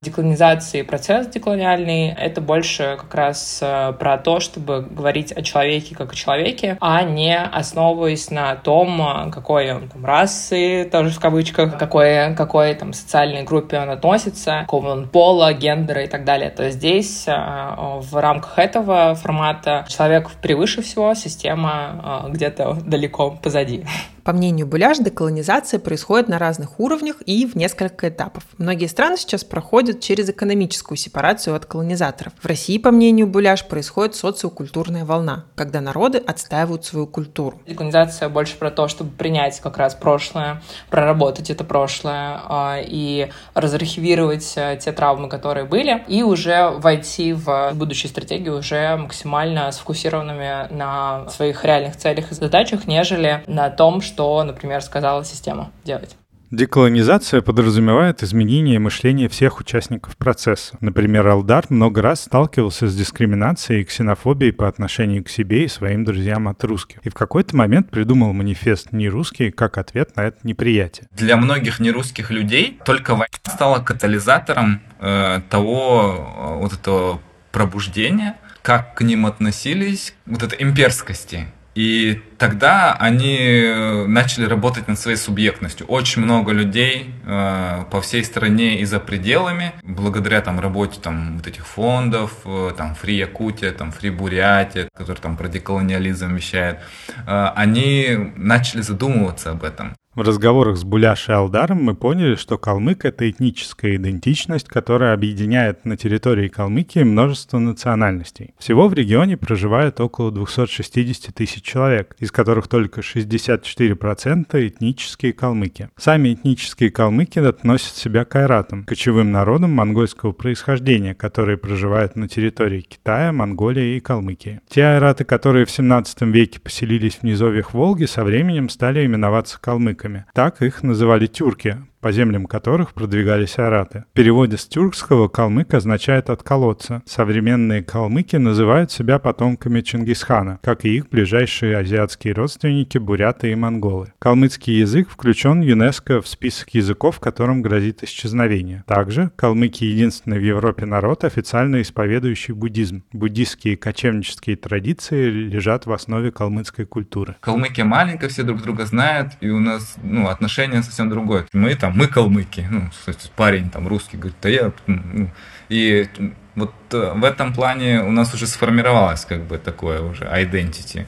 Деколонизации, 0.03 0.83
процесс 0.83 1.27
деколониальный— 1.29 2.09
это 2.19 2.41
больше 2.41 2.97
как 2.99 3.15
раз 3.15 3.61
э, 3.63 3.93
про 3.99 4.19
то, 4.19 4.41
чтобы 4.41 4.83
говорить 4.83 5.33
о 5.33 5.43
человеке 5.43 5.95
как 5.95 6.13
о 6.13 6.17
человеке, 6.17 6.77
а 6.81 7.03
не 7.03 7.39
основываясь 7.39 8.31
на 8.31 8.55
том, 8.57 9.01
э, 9.01 9.31
какой 9.31 9.73
он 9.73 9.89
там 9.89 10.05
расы, 10.05 10.89
тоже 10.91 11.11
в 11.11 11.21
кавычках, 11.21 11.79
какой, 11.79 12.35
какой 12.35 12.75
там 12.75 12.93
социальной 12.93 13.43
группе 13.43 13.79
он 13.79 13.91
относится, 13.91 14.61
какого 14.63 14.93
он 14.93 15.09
пола, 15.09 15.53
гендера 15.53 16.03
и 16.05 16.09
так 16.09 16.25
далее. 16.25 16.51
То 16.51 16.65
есть 16.65 16.79
здесь 16.79 17.25
э, 17.27 17.33
в 17.33 18.21
рамках 18.21 18.59
этого 18.59 19.15
формата 19.15 19.87
человек 19.89 20.31
превыше 20.43 20.83
всего, 20.83 21.15
система 21.15 22.27
где-то 22.29 22.79
далеко 22.85 23.31
позади. 23.31 23.85
По 24.25 24.33
мнению 24.33 24.67
Буляш, 24.67 24.99
деколонизация 24.99 25.81
происходит 25.81 26.29
на 26.29 26.39
разных 26.39 26.81
уровнях 26.81 27.17
и 27.25 27.47
в 27.47 27.55
несколько 27.55 28.09
этапов. 28.09 28.45
Многие 28.59 28.87
страны 28.87 29.17
сейчас 29.17 29.45
проходят 29.45 30.01
через 30.01 30.29
экономическую 30.29 30.99
сепарацию 30.99 31.55
от 31.57 31.67
колонизаторов. 31.67 32.33
В 32.41 32.47
России, 32.47 32.79
по 32.79 32.91
мнению 32.91 33.27
Буляш, 33.27 33.67
происходит 33.67 34.15
социокультурная 34.15 35.05
волна, 35.05 35.45
когда 35.55 35.81
народы 35.81 36.19
отстаивают 36.19 36.85
свою 36.85 37.07
культуру. 37.07 37.61
Деколонизация 37.67 38.29
больше 38.29 38.57
про 38.57 38.71
то, 38.71 38.89
чтобы 38.89 39.11
принять 39.11 39.61
как 39.61 39.79
раз 39.79 39.95
прошлое, 39.95 40.63
проработать 40.91 41.51
это 41.51 41.65
прошлое 41.65 42.41
а, 42.45 42.79
и 42.85 43.31
разархивировать 43.55 44.53
э, 44.57 44.79
те 44.83 44.93
травмы, 44.93 45.29
которые 45.29 45.65
были, 45.65 46.05
и 46.09 46.23
уже 46.23 46.71
войти 46.71 47.33
в 47.33 47.73
будущую 47.75 48.11
стратегию 48.11 48.59
уже 48.59 48.97
максимально 48.97 49.71
сфокусированными 49.73 50.73
на 50.73 51.29
своих 51.31 51.65
реальных 51.65 51.97
целях 51.97 52.33
и 52.33 52.35
задачах, 52.35 52.87
нежели 52.87 53.43
на 53.47 53.71
том, 53.71 54.01
что 54.01 54.18
что, 54.19 54.43
например, 54.43 54.83
сказала 54.83 55.25
система 55.25 55.71
делать. 55.85 56.17
Деколонизация 56.51 57.41
подразумевает 57.41 58.25
изменение 58.25 58.81
мышления 58.81 59.29
всех 59.29 59.61
участников 59.61 60.17
процесса. 60.17 60.77
Например, 60.81 61.29
Алдар 61.29 61.67
много 61.69 62.03
раз 62.03 62.23
сталкивался 62.23 62.89
с 62.89 62.97
дискриминацией 62.97 63.83
и 63.83 63.85
ксенофобией 63.85 64.53
по 64.53 64.67
отношению 64.67 65.23
к 65.23 65.29
себе 65.29 65.67
и 65.67 65.69
своим 65.69 66.05
друзьям 66.05 66.49
от 66.49 66.65
русских. 66.65 66.99
И 67.05 67.11
в 67.11 67.15
какой-то 67.15 67.55
момент 67.55 67.91
придумал 67.91 68.33
манифест 68.33 68.91
«Не 68.91 69.09
русские» 69.09 69.53
как 69.53 69.79
ответ 69.79 70.17
на 70.17 70.23
это 70.23 70.39
неприятие. 70.43 71.07
Для 71.13 71.37
многих 71.37 71.79
нерусских 71.79 72.33
людей 72.33 72.81
только 72.85 73.13
война 73.13 73.29
стала 73.45 73.79
катализатором 73.79 74.81
э, 74.99 75.43
того 75.49 76.57
э, 76.59 76.59
вот 76.59 76.73
этого 76.73 77.21
пробуждения, 77.53 78.37
как 78.63 78.97
к 78.97 79.03
ним 79.03 79.27
относились, 79.27 80.15
вот 80.27 80.43
этой 80.43 80.61
имперскости 80.61 81.47
и 81.79 82.21
тогда 82.39 82.95
они 82.95 83.39
э, 83.39 84.07
начали 84.09 84.47
работать 84.47 84.89
над 84.89 84.99
своей 84.99 85.17
субъектностью. 85.17 85.87
Очень 85.87 86.23
много 86.23 86.51
людей 86.51 87.15
э, 87.25 87.85
по 87.89 88.01
всей 88.01 88.25
стране 88.25 88.81
и 88.81 88.85
за 88.85 88.99
пределами, 88.99 89.73
благодаря 89.85 90.41
там 90.41 90.59
работе 90.59 90.99
там 91.01 91.37
вот 91.37 91.47
этих 91.47 91.65
фондов, 91.65 92.33
э, 92.45 92.73
там 92.77 92.97
Фри 92.97 93.19
Якутия, 93.19 93.71
там 93.71 93.93
Фри 93.93 94.11
Бурятия, 94.11 94.89
который 94.93 95.19
там 95.19 95.37
про 95.37 95.47
деколониализм 95.47 96.35
вещает, 96.35 96.81
э, 97.25 97.47
они 97.55 98.33
начали 98.35 98.81
задумываться 98.81 99.53
об 99.53 99.63
этом. 99.63 99.95
В 100.19 100.23
разговорах 100.23 100.77
с 100.77 100.83
Буляш 100.83 101.29
и 101.29 101.33
Алдаром 101.33 101.85
мы 101.85 101.95
поняли, 101.95 102.35
что 102.35 102.59
калмык— 102.59 103.05
это 103.05 103.31
этническая 103.31 103.95
идентичность, 103.95 104.67
которая 104.67 105.15
объединяет 105.15 105.85
на 105.85 105.97
территории 105.97 106.49
Калмыкии 106.49 107.05
множество 107.05 107.61
национальностей. 107.61 108.53
Всего 108.59 108.89
в 108.89 108.95
регионе 108.95 109.37
проживает 109.37 110.01
около 110.01 110.33
260 110.33 111.33
тысяч 111.33 111.63
человек, 111.63 112.17
из 112.19 112.33
которых 112.33 112.67
только 112.67 113.01
64% 113.01 114.67
этнические 114.67 115.33
калмыки. 115.33 115.89
Сами 115.97 116.35
этнические 116.35 116.91
калмыки 116.91 117.39
относят 117.39 117.95
себя 117.95 118.25
к 118.25 118.35
айратам, 118.35 118.83
кочевым 118.87 119.31
народам 119.31 119.71
монгольского 119.71 120.33
происхождения, 120.33 121.15
которые 121.15 121.59
проживают 121.59 122.17
на 122.17 122.27
территории 122.27 122.81
Китая, 122.81 123.31
Монголии 123.31 123.95
и 123.95 124.01
Калмыкии. 124.01 124.63
Те 124.69 124.83
айраты, 124.83 125.23
которые 125.23 125.65
в 125.65 125.71
17 125.71 126.23
веке 126.23 126.59
поселились 126.59 127.19
в 127.19 127.23
низовьях 127.23 127.73
Волги, 127.73 128.07
со 128.07 128.25
временем 128.25 128.69
стали 128.69 129.07
именоваться 129.07 129.61
калмыками 129.61 130.08
тюрками. 130.09 130.25
Так 130.33 130.63
их 130.63 130.83
называли 130.83 131.27
тюрки, 131.27 131.77
по 132.01 132.13
землям 132.13 132.47
которых 132.47 132.95
продвигались 132.95 133.59
араты. 133.59 134.05
В 134.11 134.15
переводе 134.15 134.57
с 134.57 134.67
тюркского 134.67 135.29
калмык 135.29 135.75
означает 135.75 136.31
«от 136.31 136.43
колодца». 136.43 137.03
Современные 137.07 137.83
калмыки 137.83 138.37
называют 138.37 138.91
себя 138.93 139.19
потомками 139.19 139.81
Чингисхана, 139.81 140.59
как 140.63 140.85
и 140.85 140.97
их 140.97 141.09
ближайшие 141.09 141.77
азиатские 141.77 142.35
родственники 142.35 142.99
буряты 142.99 143.51
и 143.53 143.55
монголы. 143.55 144.13
Калмыцкий 144.19 144.79
язык 144.79 145.09
включен 145.11 145.61
ЮНЕСКО 145.61 146.23
в 146.23 146.29
список 146.29 146.71
языков, 146.71 147.21
которым 147.21 147.63
грозит 147.63 148.03
исчезновение. 148.03 148.85
Также 148.87 149.31
калмыки 149.37 149.85
единственный 149.85 150.39
в 150.39 150.43
Европе 150.45 150.87
народ, 150.87 151.25
официально 151.25 151.83
исповедующий 151.83 152.55
буддизм. 152.55 153.05
Буддистские 153.13 153.77
кочевнические 153.77 154.57
традиции 154.57 155.31
лежат 155.31 155.87
в 155.87 155.93
основе 155.93 156.31
калмыцкой 156.31 156.87
культуры. 156.87 157.37
Калмыки 157.41 157.81
маленько, 157.83 158.29
все 158.29 158.43
друг 158.43 158.63
друга 158.63 158.87
знают, 158.87 159.33
и 159.41 159.49
у 159.51 159.61
нас 159.61 159.97
ну, 160.03 160.29
отношение 160.29 160.83
совсем 160.83 161.09
другое. 161.09 161.47
Мы 161.53 161.75
там 161.75 161.88
там, 161.89 161.99
мы 161.99 162.07
калмыки. 162.07 162.67
Ну, 162.71 162.91
парень 163.37 163.71
там 163.71 163.89
русский 163.89 164.17
говорит, 164.17 164.37
да 164.43 164.49
я... 164.49 164.73
Ну, 164.87 165.31
и 165.69 166.09
вот 166.55 166.75
э, 166.93 167.13
в 167.15 167.25
этом 167.25 167.55
плане 167.55 168.03
у 168.03 168.11
нас 168.11 168.35
уже 168.35 168.47
сформировалось 168.47 169.25
как 169.25 169.45
бы 169.45 169.59
такое 169.59 170.03
уже 170.03 170.25
identity. 170.25 171.07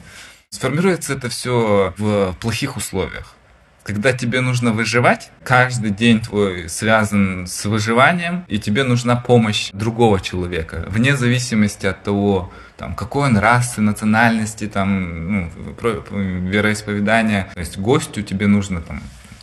Сформируется 0.49 1.13
это 1.13 1.29
все 1.29 1.93
в 1.97 2.35
плохих 2.39 2.77
условиях. 2.77 3.35
Когда 3.83 4.13
тебе 4.13 4.41
нужно 4.41 4.73
выживать, 4.73 5.31
каждый 5.43 5.89
день 5.89 6.21
твой 6.21 6.69
связан 6.69 7.47
с 7.47 7.65
выживанием, 7.65 8.45
и 8.47 8.59
тебе 8.59 8.83
нужна 8.83 9.15
помощь 9.15 9.71
другого 9.73 10.19
человека, 10.19 10.85
вне 10.87 11.15
зависимости 11.15 11.87
от 11.87 12.03
того, 12.03 12.51
там, 12.77 12.95
какой 12.95 13.29
он 13.29 13.37
расы, 13.37 13.81
национальности, 13.81 14.67
там, 14.67 15.31
ну, 15.31 15.51
вероисповедания. 15.81 17.49
То 17.53 17.59
есть 17.59 17.79
гостю 17.79 18.21
тебе 18.21 18.45
нужно 18.45 18.81
там, 18.81 19.01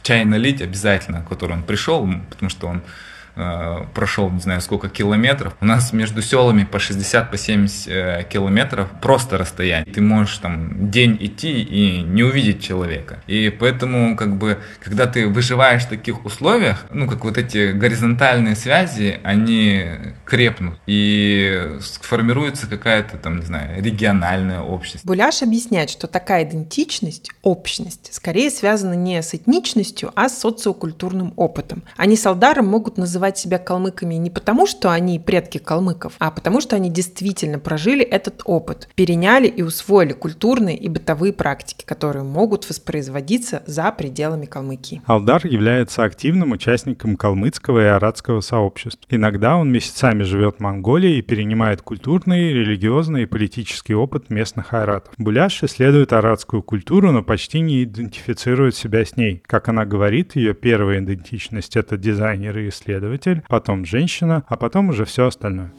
чай 0.08 0.24
налить 0.24 0.62
обязательно, 0.62 1.22
который 1.28 1.52
он 1.52 1.62
пришел, 1.62 2.08
потому 2.30 2.48
что 2.48 2.66
он 2.66 2.80
прошел, 3.94 4.30
не 4.30 4.40
знаю, 4.40 4.60
сколько 4.60 4.88
километров. 4.88 5.56
У 5.60 5.64
нас 5.64 5.92
между 5.92 6.22
селами 6.22 6.64
по 6.64 6.78
60, 6.78 7.30
по 7.30 7.36
70 7.36 7.88
э, 7.88 8.24
километров 8.28 8.88
просто 9.00 9.38
расстояние. 9.38 9.92
Ты 9.92 10.00
можешь 10.00 10.38
там 10.38 10.90
день 10.90 11.16
идти 11.20 11.62
и 11.62 12.02
не 12.02 12.22
увидеть 12.22 12.62
человека. 12.62 13.22
И 13.26 13.50
поэтому, 13.50 14.16
как 14.16 14.36
бы, 14.36 14.58
когда 14.80 15.06
ты 15.06 15.28
выживаешь 15.28 15.84
в 15.84 15.88
таких 15.88 16.24
условиях, 16.24 16.86
ну, 16.90 17.08
как 17.08 17.24
вот 17.24 17.38
эти 17.38 17.72
горизонтальные 17.72 18.56
связи, 18.56 19.20
они 19.22 19.86
крепнут. 20.24 20.78
И 20.86 21.78
формируется 22.02 22.66
какая-то 22.66 23.16
там, 23.18 23.40
не 23.40 23.46
знаю, 23.46 23.82
региональное 23.82 24.60
общество. 24.60 25.06
Буляш 25.06 25.42
объясняет, 25.42 25.90
что 25.90 26.06
такая 26.06 26.44
идентичность, 26.44 27.30
общность, 27.42 28.12
скорее 28.12 28.50
связана 28.50 28.94
не 28.94 29.22
с 29.22 29.34
этничностью, 29.34 30.12
а 30.14 30.28
с 30.28 30.38
социокультурным 30.38 31.32
опытом. 31.36 31.82
Они 31.96 32.16
с 32.16 32.26
Алдаром 32.26 32.66
могут 32.66 32.98
называть 32.98 33.27
называть 33.28 33.38
себя 33.38 33.58
калмыками 33.58 34.14
не 34.14 34.30
потому, 34.30 34.66
что 34.66 34.90
они 34.90 35.18
предки 35.18 35.58
калмыков, 35.58 36.14
а 36.18 36.30
потому, 36.30 36.60
что 36.60 36.76
они 36.76 36.90
действительно 36.90 37.58
прожили 37.58 38.02
этот 38.02 38.42
опыт, 38.44 38.88
переняли 38.94 39.46
и 39.46 39.62
усвоили 39.62 40.12
культурные 40.12 40.76
и 40.76 40.88
бытовые 40.88 41.32
практики, 41.32 41.84
которые 41.84 42.22
могут 42.24 42.68
воспроизводиться 42.68 43.62
за 43.66 43.92
пределами 43.92 44.46
Калмыкии. 44.46 45.02
Алдар 45.06 45.46
является 45.46 46.04
активным 46.04 46.52
участником 46.52 47.16
калмыцкого 47.16 47.80
и 47.80 47.88
арадского 47.88 48.40
сообществ. 48.40 49.00
Иногда 49.10 49.56
он 49.56 49.70
месяцами 49.70 50.22
живет 50.22 50.56
в 50.56 50.60
Монголии 50.60 51.18
и 51.18 51.22
перенимает 51.22 51.82
культурный, 51.82 52.52
религиозный 52.52 53.24
и 53.24 53.26
политический 53.26 53.94
опыт 53.94 54.30
местных 54.30 54.72
айратов. 54.72 55.12
Буляш 55.18 55.62
исследует 55.62 56.12
арадскую 56.12 56.62
культуру, 56.62 57.12
но 57.12 57.22
почти 57.22 57.60
не 57.60 57.84
идентифицирует 57.84 58.74
себя 58.74 59.04
с 59.04 59.16
ней. 59.16 59.42
Как 59.46 59.68
она 59.68 59.84
говорит, 59.84 60.36
ее 60.36 60.54
первая 60.54 61.00
идентичность— 61.00 61.76
это 61.76 61.96
дизайнер 61.98 62.56
и 62.58 62.68
исследователь, 62.68 63.17
исследователь, 63.18 63.44
потом 63.48 63.84
женщина, 63.84 64.44
а 64.48 64.56
потом 64.56 64.90
уже 64.90 65.04
все 65.04 65.26
остальное. 65.26 65.72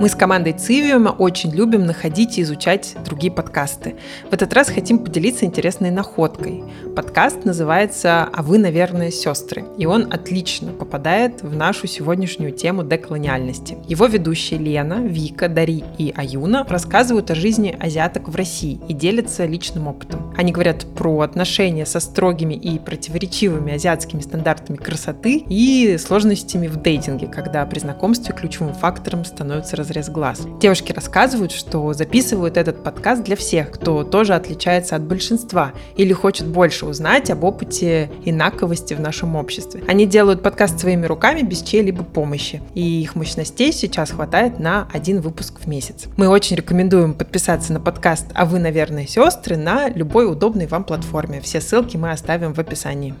Мы 0.00 0.08
с 0.08 0.14
командой 0.14 0.52
Цивиума 0.52 1.08
очень 1.08 1.50
любим 1.50 1.84
находить 1.84 2.38
и 2.38 2.42
изучать 2.42 2.94
другие 3.04 3.32
подкасты. 3.32 3.96
В 4.30 4.32
этот 4.32 4.52
раз 4.52 4.68
хотим 4.68 5.00
поделиться 5.00 5.44
интересной 5.44 5.90
находкой. 5.90 6.62
Подкаст 6.94 7.44
называется 7.44 8.28
«А 8.32 8.42
вы, 8.44 8.58
наверное, 8.58 9.10
сестры», 9.10 9.64
и 9.76 9.86
он 9.86 10.12
отлично 10.12 10.70
попадает 10.70 11.42
в 11.42 11.56
нашу 11.56 11.88
сегодняшнюю 11.88 12.52
тему 12.52 12.84
деколониальности. 12.84 13.76
Его 13.88 14.06
ведущие 14.06 14.60
Лена, 14.60 15.04
Вика, 15.04 15.48
Дари 15.48 15.82
и 15.98 16.14
Аюна 16.16 16.64
рассказывают 16.68 17.32
о 17.32 17.34
жизни 17.34 17.76
азиаток 17.76 18.28
в 18.28 18.36
России 18.36 18.80
и 18.86 18.92
делятся 18.92 19.46
личным 19.46 19.88
опытом. 19.88 20.32
Они 20.36 20.52
говорят 20.52 20.86
про 20.94 21.22
отношения 21.22 21.84
со 21.86 21.98
строгими 21.98 22.54
и 22.54 22.78
противоречивыми 22.78 23.74
азиатскими 23.74 24.20
стандартами 24.20 24.76
красоты 24.76 25.42
и 25.48 25.98
сложностями 25.98 26.68
в 26.68 26.76
дейтинге, 26.76 27.26
когда 27.26 27.66
при 27.66 27.80
знакомстве 27.80 28.32
ключевым 28.32 28.74
фактором 28.74 29.24
становится 29.24 29.74
разрез 29.88 30.08
глаз. 30.08 30.46
Девушки 30.60 30.92
рассказывают, 30.92 31.52
что 31.52 31.92
записывают 31.92 32.56
этот 32.56 32.82
подкаст 32.82 33.22
для 33.24 33.36
всех, 33.36 33.70
кто 33.70 34.04
тоже 34.04 34.34
отличается 34.34 34.96
от 34.96 35.02
большинства 35.02 35.72
или 35.96 36.12
хочет 36.12 36.46
больше 36.46 36.86
узнать 36.86 37.30
об 37.30 37.44
опыте 37.44 38.10
инаковости 38.24 38.94
в 38.94 39.00
нашем 39.00 39.36
обществе. 39.36 39.82
Они 39.88 40.06
делают 40.06 40.42
подкаст 40.42 40.78
своими 40.78 41.06
руками 41.06 41.42
без 41.42 41.62
чьей-либо 41.62 42.04
помощи, 42.04 42.62
и 42.74 43.02
их 43.02 43.14
мощностей 43.14 43.72
сейчас 43.72 44.10
хватает 44.10 44.58
на 44.58 44.88
один 44.92 45.20
выпуск 45.20 45.60
в 45.60 45.66
месяц. 45.66 46.06
Мы 46.16 46.28
очень 46.28 46.56
рекомендуем 46.56 47.14
подписаться 47.14 47.72
на 47.72 47.80
подкаст 47.80 48.26
«А 48.34 48.44
вы, 48.44 48.58
наверное, 48.58 49.06
сестры» 49.06 49.56
на 49.56 49.88
любой 49.88 50.30
удобной 50.30 50.66
вам 50.66 50.84
платформе. 50.84 51.40
Все 51.40 51.60
ссылки 51.60 51.96
мы 51.96 52.10
оставим 52.10 52.52
в 52.52 52.58
описании. 52.58 53.14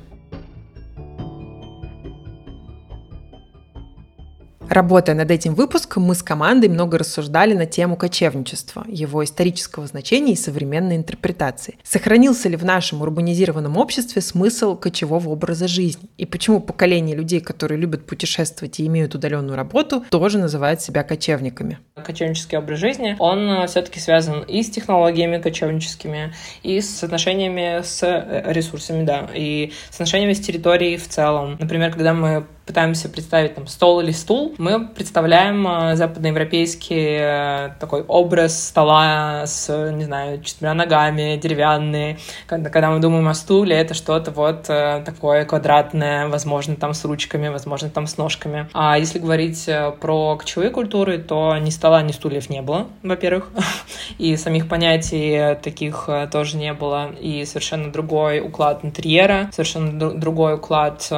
Работая 4.68 5.16
над 5.16 5.30
этим 5.30 5.54
выпуском, 5.54 6.02
мы 6.02 6.14
с 6.14 6.22
командой 6.22 6.68
много 6.68 6.98
рассуждали 6.98 7.54
на 7.54 7.64
тему 7.64 7.96
кочевничества, 7.96 8.84
его 8.86 9.24
исторического 9.24 9.86
значения 9.86 10.34
и 10.34 10.36
современной 10.36 10.96
интерпретации. 10.96 11.78
Сохранился 11.82 12.50
ли 12.50 12.56
в 12.56 12.66
нашем 12.66 13.00
урбанизированном 13.00 13.78
обществе 13.78 14.20
смысл 14.20 14.76
кочевого 14.76 15.30
образа 15.30 15.68
жизни? 15.68 16.10
И 16.18 16.26
почему 16.26 16.60
поколение 16.60 17.16
людей, 17.16 17.40
которые 17.40 17.78
любят 17.78 18.04
путешествовать 18.04 18.78
и 18.78 18.86
имеют 18.86 19.14
удаленную 19.14 19.56
работу, 19.56 20.04
тоже 20.10 20.38
называют 20.38 20.82
себя 20.82 21.02
кочевниками? 21.02 21.78
Кочевнический 21.94 22.58
образ 22.58 22.78
жизни, 22.78 23.16
он 23.18 23.48
э, 23.48 23.66
все-таки 23.68 24.00
связан 24.00 24.42
и 24.42 24.62
с 24.62 24.70
технологиями 24.70 25.40
кочевническими, 25.40 26.34
и 26.62 26.80
с 26.82 27.02
отношениями 27.02 27.82
с 27.82 28.02
э, 28.02 28.52
ресурсами, 28.52 29.04
да, 29.04 29.28
и 29.34 29.72
с 29.90 29.94
отношениями 29.94 30.34
с 30.34 30.40
территорией 30.40 30.98
в 30.98 31.08
целом. 31.08 31.56
Например, 31.58 31.90
когда 31.90 32.12
мы 32.12 32.46
пытаемся 32.68 33.08
представить 33.08 33.54
там 33.54 33.66
стол 33.66 34.00
или 34.00 34.10
стул, 34.10 34.54
мы 34.58 34.86
представляем 34.88 35.66
э, 35.66 35.96
западноевропейский 35.96 37.16
э, 37.18 37.70
такой 37.80 38.02
образ 38.02 38.62
стола 38.68 39.46
с, 39.46 39.90
не 39.92 40.04
знаю, 40.04 40.42
четырьмя 40.42 40.74
ногами, 40.74 41.40
деревянные. 41.42 42.18
Когда, 42.46 42.68
когда 42.68 42.90
мы 42.90 43.00
думаем 43.00 43.26
о 43.26 43.32
стуле, 43.32 43.74
это 43.74 43.94
что-то 43.94 44.32
вот 44.32 44.64
такое 44.64 45.46
квадратное, 45.46 46.28
возможно, 46.28 46.76
там 46.76 46.92
с 46.92 47.02
ручками, 47.06 47.48
возможно, 47.48 47.88
там 47.88 48.06
с 48.06 48.18
ножками. 48.18 48.68
А 48.74 48.98
если 48.98 49.18
говорить 49.18 49.66
про 50.00 50.36
кочевые 50.36 50.68
культуры, 50.68 51.16
то 51.16 51.56
ни 51.56 51.70
стола, 51.70 52.02
ни 52.02 52.12
стульев 52.12 52.50
не 52.50 52.60
было, 52.60 52.88
во-первых, 53.02 53.48
и 54.18 54.36
самих 54.36 54.68
понятий 54.68 55.56
таких 55.62 56.08
тоже 56.30 56.58
не 56.58 56.74
было, 56.74 57.12
и 57.18 57.46
совершенно 57.46 57.90
другой 57.90 58.40
уклад 58.40 58.84
интерьера, 58.84 59.48
совершенно 59.52 59.98
другой 60.10 60.56
уклад 60.56 61.10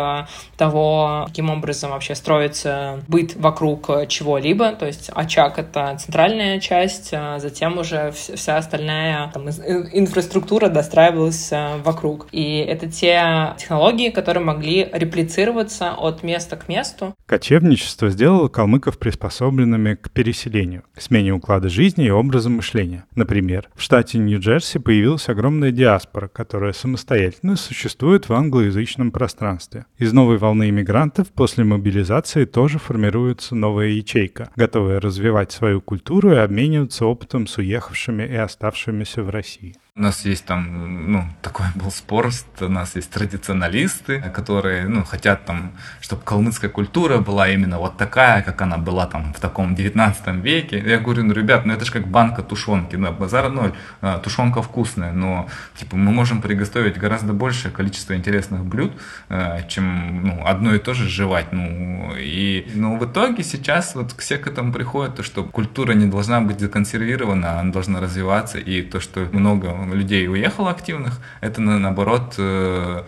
того, 0.57 1.25
каким 1.27 1.40
образом 1.49 1.91
вообще 1.91 2.15
строится 2.15 3.01
быт 3.09 3.37
вокруг 3.37 3.89
чего-либо, 4.09 4.73
то 4.73 4.87
есть 4.87 5.11
очаг— 5.15 5.59
это 5.59 5.97
центральная 5.99 6.61
часть, 6.61 7.11
а 7.13 7.39
затем 7.39 7.79
уже 7.79 8.13
вся 8.13 8.59
остальная 8.59 9.31
там, 9.33 9.49
инфраструктура 9.49 10.69
достраивалась 10.69 11.51
а, 11.53 11.79
вокруг. 11.79 12.27
И 12.33 12.59
это 12.59 12.91
те 12.91 13.55
технологии, 13.59 14.11
которые 14.11 14.45
могли 14.45 14.89
реплицироваться 14.93 15.93
от 15.93 16.23
места 16.23 16.57
к 16.57 16.69
месту. 16.69 17.15
Кочевничество 17.27 18.11
сделало 18.11 18.49
калмыков 18.49 18.99
приспособленными 18.99 19.95
к 19.95 20.11
переселению, 20.11 20.83
к 20.95 21.01
смене 21.01 21.33
уклада 21.33 21.69
жизни 21.69 22.07
и 22.07 22.11
образа 22.11 22.51
мышления. 22.51 23.05
Например, 23.15 23.69
в 23.75 23.83
штате 23.83 24.19
Нью-Джерси 24.19 24.79
появилась 24.79 25.29
огромная 25.29 25.71
диаспора, 25.71 26.29
которая 26.29 26.73
самостоятельно 26.73 27.57
существует 27.57 28.29
в 28.29 28.33
англоязычном 28.33 29.11
пространстве. 29.11 29.87
Из 29.99 30.13
новой 30.13 30.39
волны 30.39 30.69
иммигрантов 30.71 31.29
после 31.35 31.65
мобилизации 31.65 32.45
тоже 32.45 32.79
формируется 32.79 33.55
новая 33.55 33.89
ячейка, 33.89 34.51
готовая 34.57 35.01
развивать 35.01 35.53
свою 35.53 35.81
культуру 35.81 36.33
и 36.33 36.37
обмениваться 36.37 37.07
опытом 37.07 37.47
с 37.47 37.59
уехавшими 37.59 38.23
и 38.23 38.37
оставшимися 38.37 39.23
в 39.23 39.31
России. 39.31 39.75
У 40.01 40.03
нас 40.03 40.25
есть 40.25 40.47
там, 40.47 41.13
ну, 41.13 41.25
такой 41.43 41.67
был 41.75 41.91
спор, 41.91 42.31
у 42.61 42.69
нас 42.69 42.97
есть 42.97 43.11
традиционалисты, 43.11 44.23
которые, 44.35 44.89
ну, 44.89 45.05
хотят 45.05 45.45
там, 45.45 45.73
чтобы 46.01 46.23
калмыцкая 46.23 46.71
культура 46.71 47.19
была 47.19 47.51
именно 47.51 47.79
вот 47.79 47.99
такая, 47.99 48.41
как 48.41 48.63
она 48.63 48.79
была 48.79 49.07
там 49.07 49.35
в 49.35 49.41
таком 49.41 49.75
19 49.75 50.43
веке. 50.43 50.83
Я 50.87 51.01
говорю, 51.01 51.25
ну, 51.25 51.35
ребят, 51.35 51.67
ну 51.67 51.75
это 51.75 51.85
же 51.85 51.93
как 51.93 52.09
банка 52.09 52.43
тушенки, 52.43 52.97
да, 52.97 53.11
базар 53.13 53.51
ноль, 53.51 53.75
а, 54.01 54.19
тушенка 54.19 54.63
вкусная, 54.63 55.13
но, 55.13 55.51
типа, 55.77 55.97
мы 55.97 56.13
можем 56.13 56.41
приготовить 56.41 56.97
гораздо 56.97 57.35
большее 57.35 57.71
количество 57.71 58.17
интересных 58.17 58.65
блюд, 58.65 58.93
а, 59.29 59.65
чем, 59.65 60.25
ну, 60.25 60.47
одно 60.47 60.75
и 60.75 60.79
то 60.79 60.95
же 60.95 61.11
жевать, 61.11 61.53
ну, 61.53 62.15
и, 62.17 62.71
ну, 62.75 62.97
в 62.97 63.05
итоге 63.05 63.43
сейчас 63.43 63.95
вот 63.95 64.13
все 64.13 64.39
к 64.39 64.47
этому 64.47 64.73
приходят, 64.73 65.17
то, 65.17 65.23
что 65.23 65.45
культура 65.45 65.93
не 65.93 66.07
должна 66.07 66.41
быть 66.41 66.59
законсервирована, 66.59 67.61
она 67.61 67.71
должна 67.71 68.01
развиваться, 68.01 68.57
и 68.57 68.81
то, 68.81 68.99
что 68.99 69.29
много 69.33 69.90
людей 69.95 70.29
уехало 70.29 70.71
активных, 70.71 71.21
это 71.41 71.61
наоборот 71.61 72.35
э, 72.39 73.03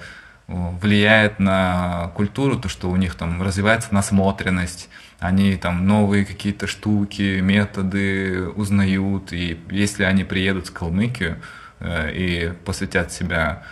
влияет 0.48 1.38
на 1.38 2.10
культуру, 2.14 2.58
то, 2.58 2.68
что 2.68 2.90
у 2.90 2.96
них 2.96 3.14
там 3.14 3.42
развивается 3.42 3.94
насмотренность, 3.94 4.88
они 5.18 5.56
там 5.56 5.86
новые 5.86 6.24
какие-то 6.24 6.66
штуки, 6.66 7.40
методы 7.40 8.48
узнают, 8.48 9.32
и 9.32 9.60
если 9.70 10.04
они 10.04 10.24
приедут 10.24 10.68
в 10.68 10.72
Калмыкию 10.72 11.36
э, 11.80 12.12
и 12.12 12.52
посвятят 12.64 13.12
себя 13.12 13.62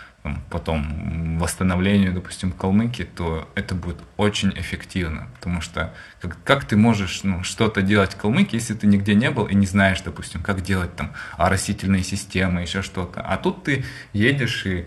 потом 0.49 1.39
восстановлению, 1.39 2.13
допустим, 2.13 2.51
Калмыкии, 2.51 3.03
то 3.03 3.49
это 3.55 3.75
будет 3.75 3.97
очень 4.17 4.51
эффективно, 4.55 5.27
потому 5.35 5.61
что 5.61 5.93
как, 6.21 6.37
как 6.43 6.65
ты 6.65 6.77
можешь 6.77 7.23
ну, 7.23 7.43
что-то 7.43 7.81
делать 7.81 8.13
в 8.13 8.17
Калмыкии, 8.17 8.55
если 8.55 8.73
ты 8.73 8.87
нигде 8.87 9.15
не 9.15 9.31
был 9.31 9.45
и 9.45 9.55
не 9.55 9.65
знаешь, 9.65 10.01
допустим, 10.01 10.41
как 10.41 10.61
делать 10.61 10.95
там 10.95 11.13
растительные 11.37 12.03
системы, 12.03 12.61
еще 12.61 12.81
что-то. 12.81 13.21
А 13.21 13.37
тут 13.37 13.63
ты 13.63 13.83
едешь 14.13 14.65
и 14.65 14.85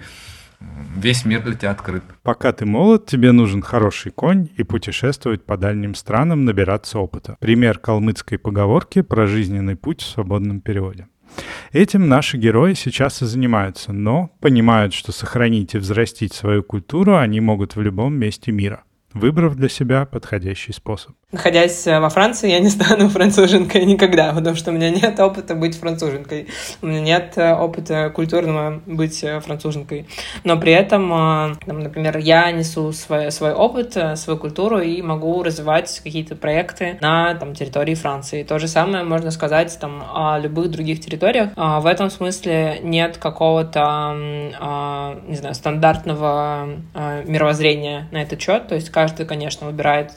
весь 0.96 1.24
мир 1.24 1.42
для 1.42 1.54
тебя 1.54 1.70
открыт. 1.72 2.04
Пока 2.22 2.52
ты 2.52 2.64
молод, 2.64 3.06
тебе 3.06 3.32
нужен 3.32 3.62
хороший 3.62 4.12
конь 4.12 4.48
и 4.56 4.62
путешествовать 4.62 5.44
по 5.44 5.56
дальним 5.56 5.94
странам, 5.94 6.44
набираться 6.44 6.98
опыта. 6.98 7.36
Пример 7.40 7.78
калмыцкой 7.78 8.38
поговорки 8.38 9.02
про 9.02 9.26
жизненный 9.26 9.76
путь 9.76 10.02
в 10.02 10.06
свободном 10.06 10.60
переводе. 10.60 11.08
Этим 11.72 12.08
наши 12.08 12.36
герои 12.36 12.74
сейчас 12.74 13.22
и 13.22 13.26
занимаются, 13.26 13.92
но 13.92 14.30
понимают, 14.40 14.94
что 14.94 15.12
сохранить 15.12 15.74
и 15.74 15.78
взрастить 15.78 16.32
свою 16.32 16.62
культуру 16.62 17.16
они 17.16 17.40
могут 17.40 17.76
в 17.76 17.80
любом 17.80 18.14
месте 18.14 18.52
мира, 18.52 18.84
выбрав 19.14 19.54
для 19.54 19.68
себя 19.68 20.04
подходящий 20.04 20.72
способ. 20.72 21.12
Находясь 21.34 21.86
э, 21.86 21.98
во 21.98 22.10
Франции, 22.10 22.50
я 22.50 22.60
не 22.60 22.68
стану 22.68 23.08
француженкой 23.08 23.84
никогда, 23.86 24.32
потому 24.32 24.54
что 24.56 24.70
у 24.70 24.74
меня 24.74 24.90
нет 24.90 25.18
опыта 25.18 25.54
быть 25.54 25.76
француженкой. 25.76 26.48
У 26.82 26.86
меня 26.86 27.00
нет 27.00 27.32
э, 27.36 27.54
опыта 27.54 28.10
культурного 28.10 28.80
быть 28.86 29.24
э, 29.24 29.40
француженкой. 29.40 30.06
Но 30.44 30.56
при 30.58 30.72
этом, 30.72 31.08
например, 31.66 32.18
я 32.18 32.50
несу 32.52 32.92
свой, 32.92 33.32
свой 33.32 33.52
опыт, 33.52 33.96
свою 34.16 34.38
культуру 34.38 34.80
и 34.80 35.02
могу 35.02 35.42
развивать 35.42 36.00
какие-то 36.04 36.36
проекты 36.36 36.98
на 37.00 37.34
там, 37.34 37.54
территории 37.54 37.94
Франции. 37.94 38.42
То 38.42 38.58
же 38.58 38.68
самое 38.68 39.04
можно 39.04 39.30
сказать 39.30 39.76
там, 39.80 40.04
о 40.14 40.38
любых 40.38 40.70
других 40.70 41.00
территориях. 41.00 41.50
А, 41.56 41.80
в 41.80 41.86
этом 41.86 42.10
смысле 42.10 42.78
нет 42.82 43.18
какого-то, 43.18 43.82
а, 43.84 45.18
не 45.26 45.36
знаю, 45.36 45.54
стандартного 45.54 46.68
мировоззрения 47.26 48.08
на 48.12 48.22
этот 48.22 48.40
счет. 48.40 48.68
То 48.68 48.74
есть 48.74 48.90
каждый, 49.04 49.26
конечно, 49.26 49.66
выбирает 49.66 50.12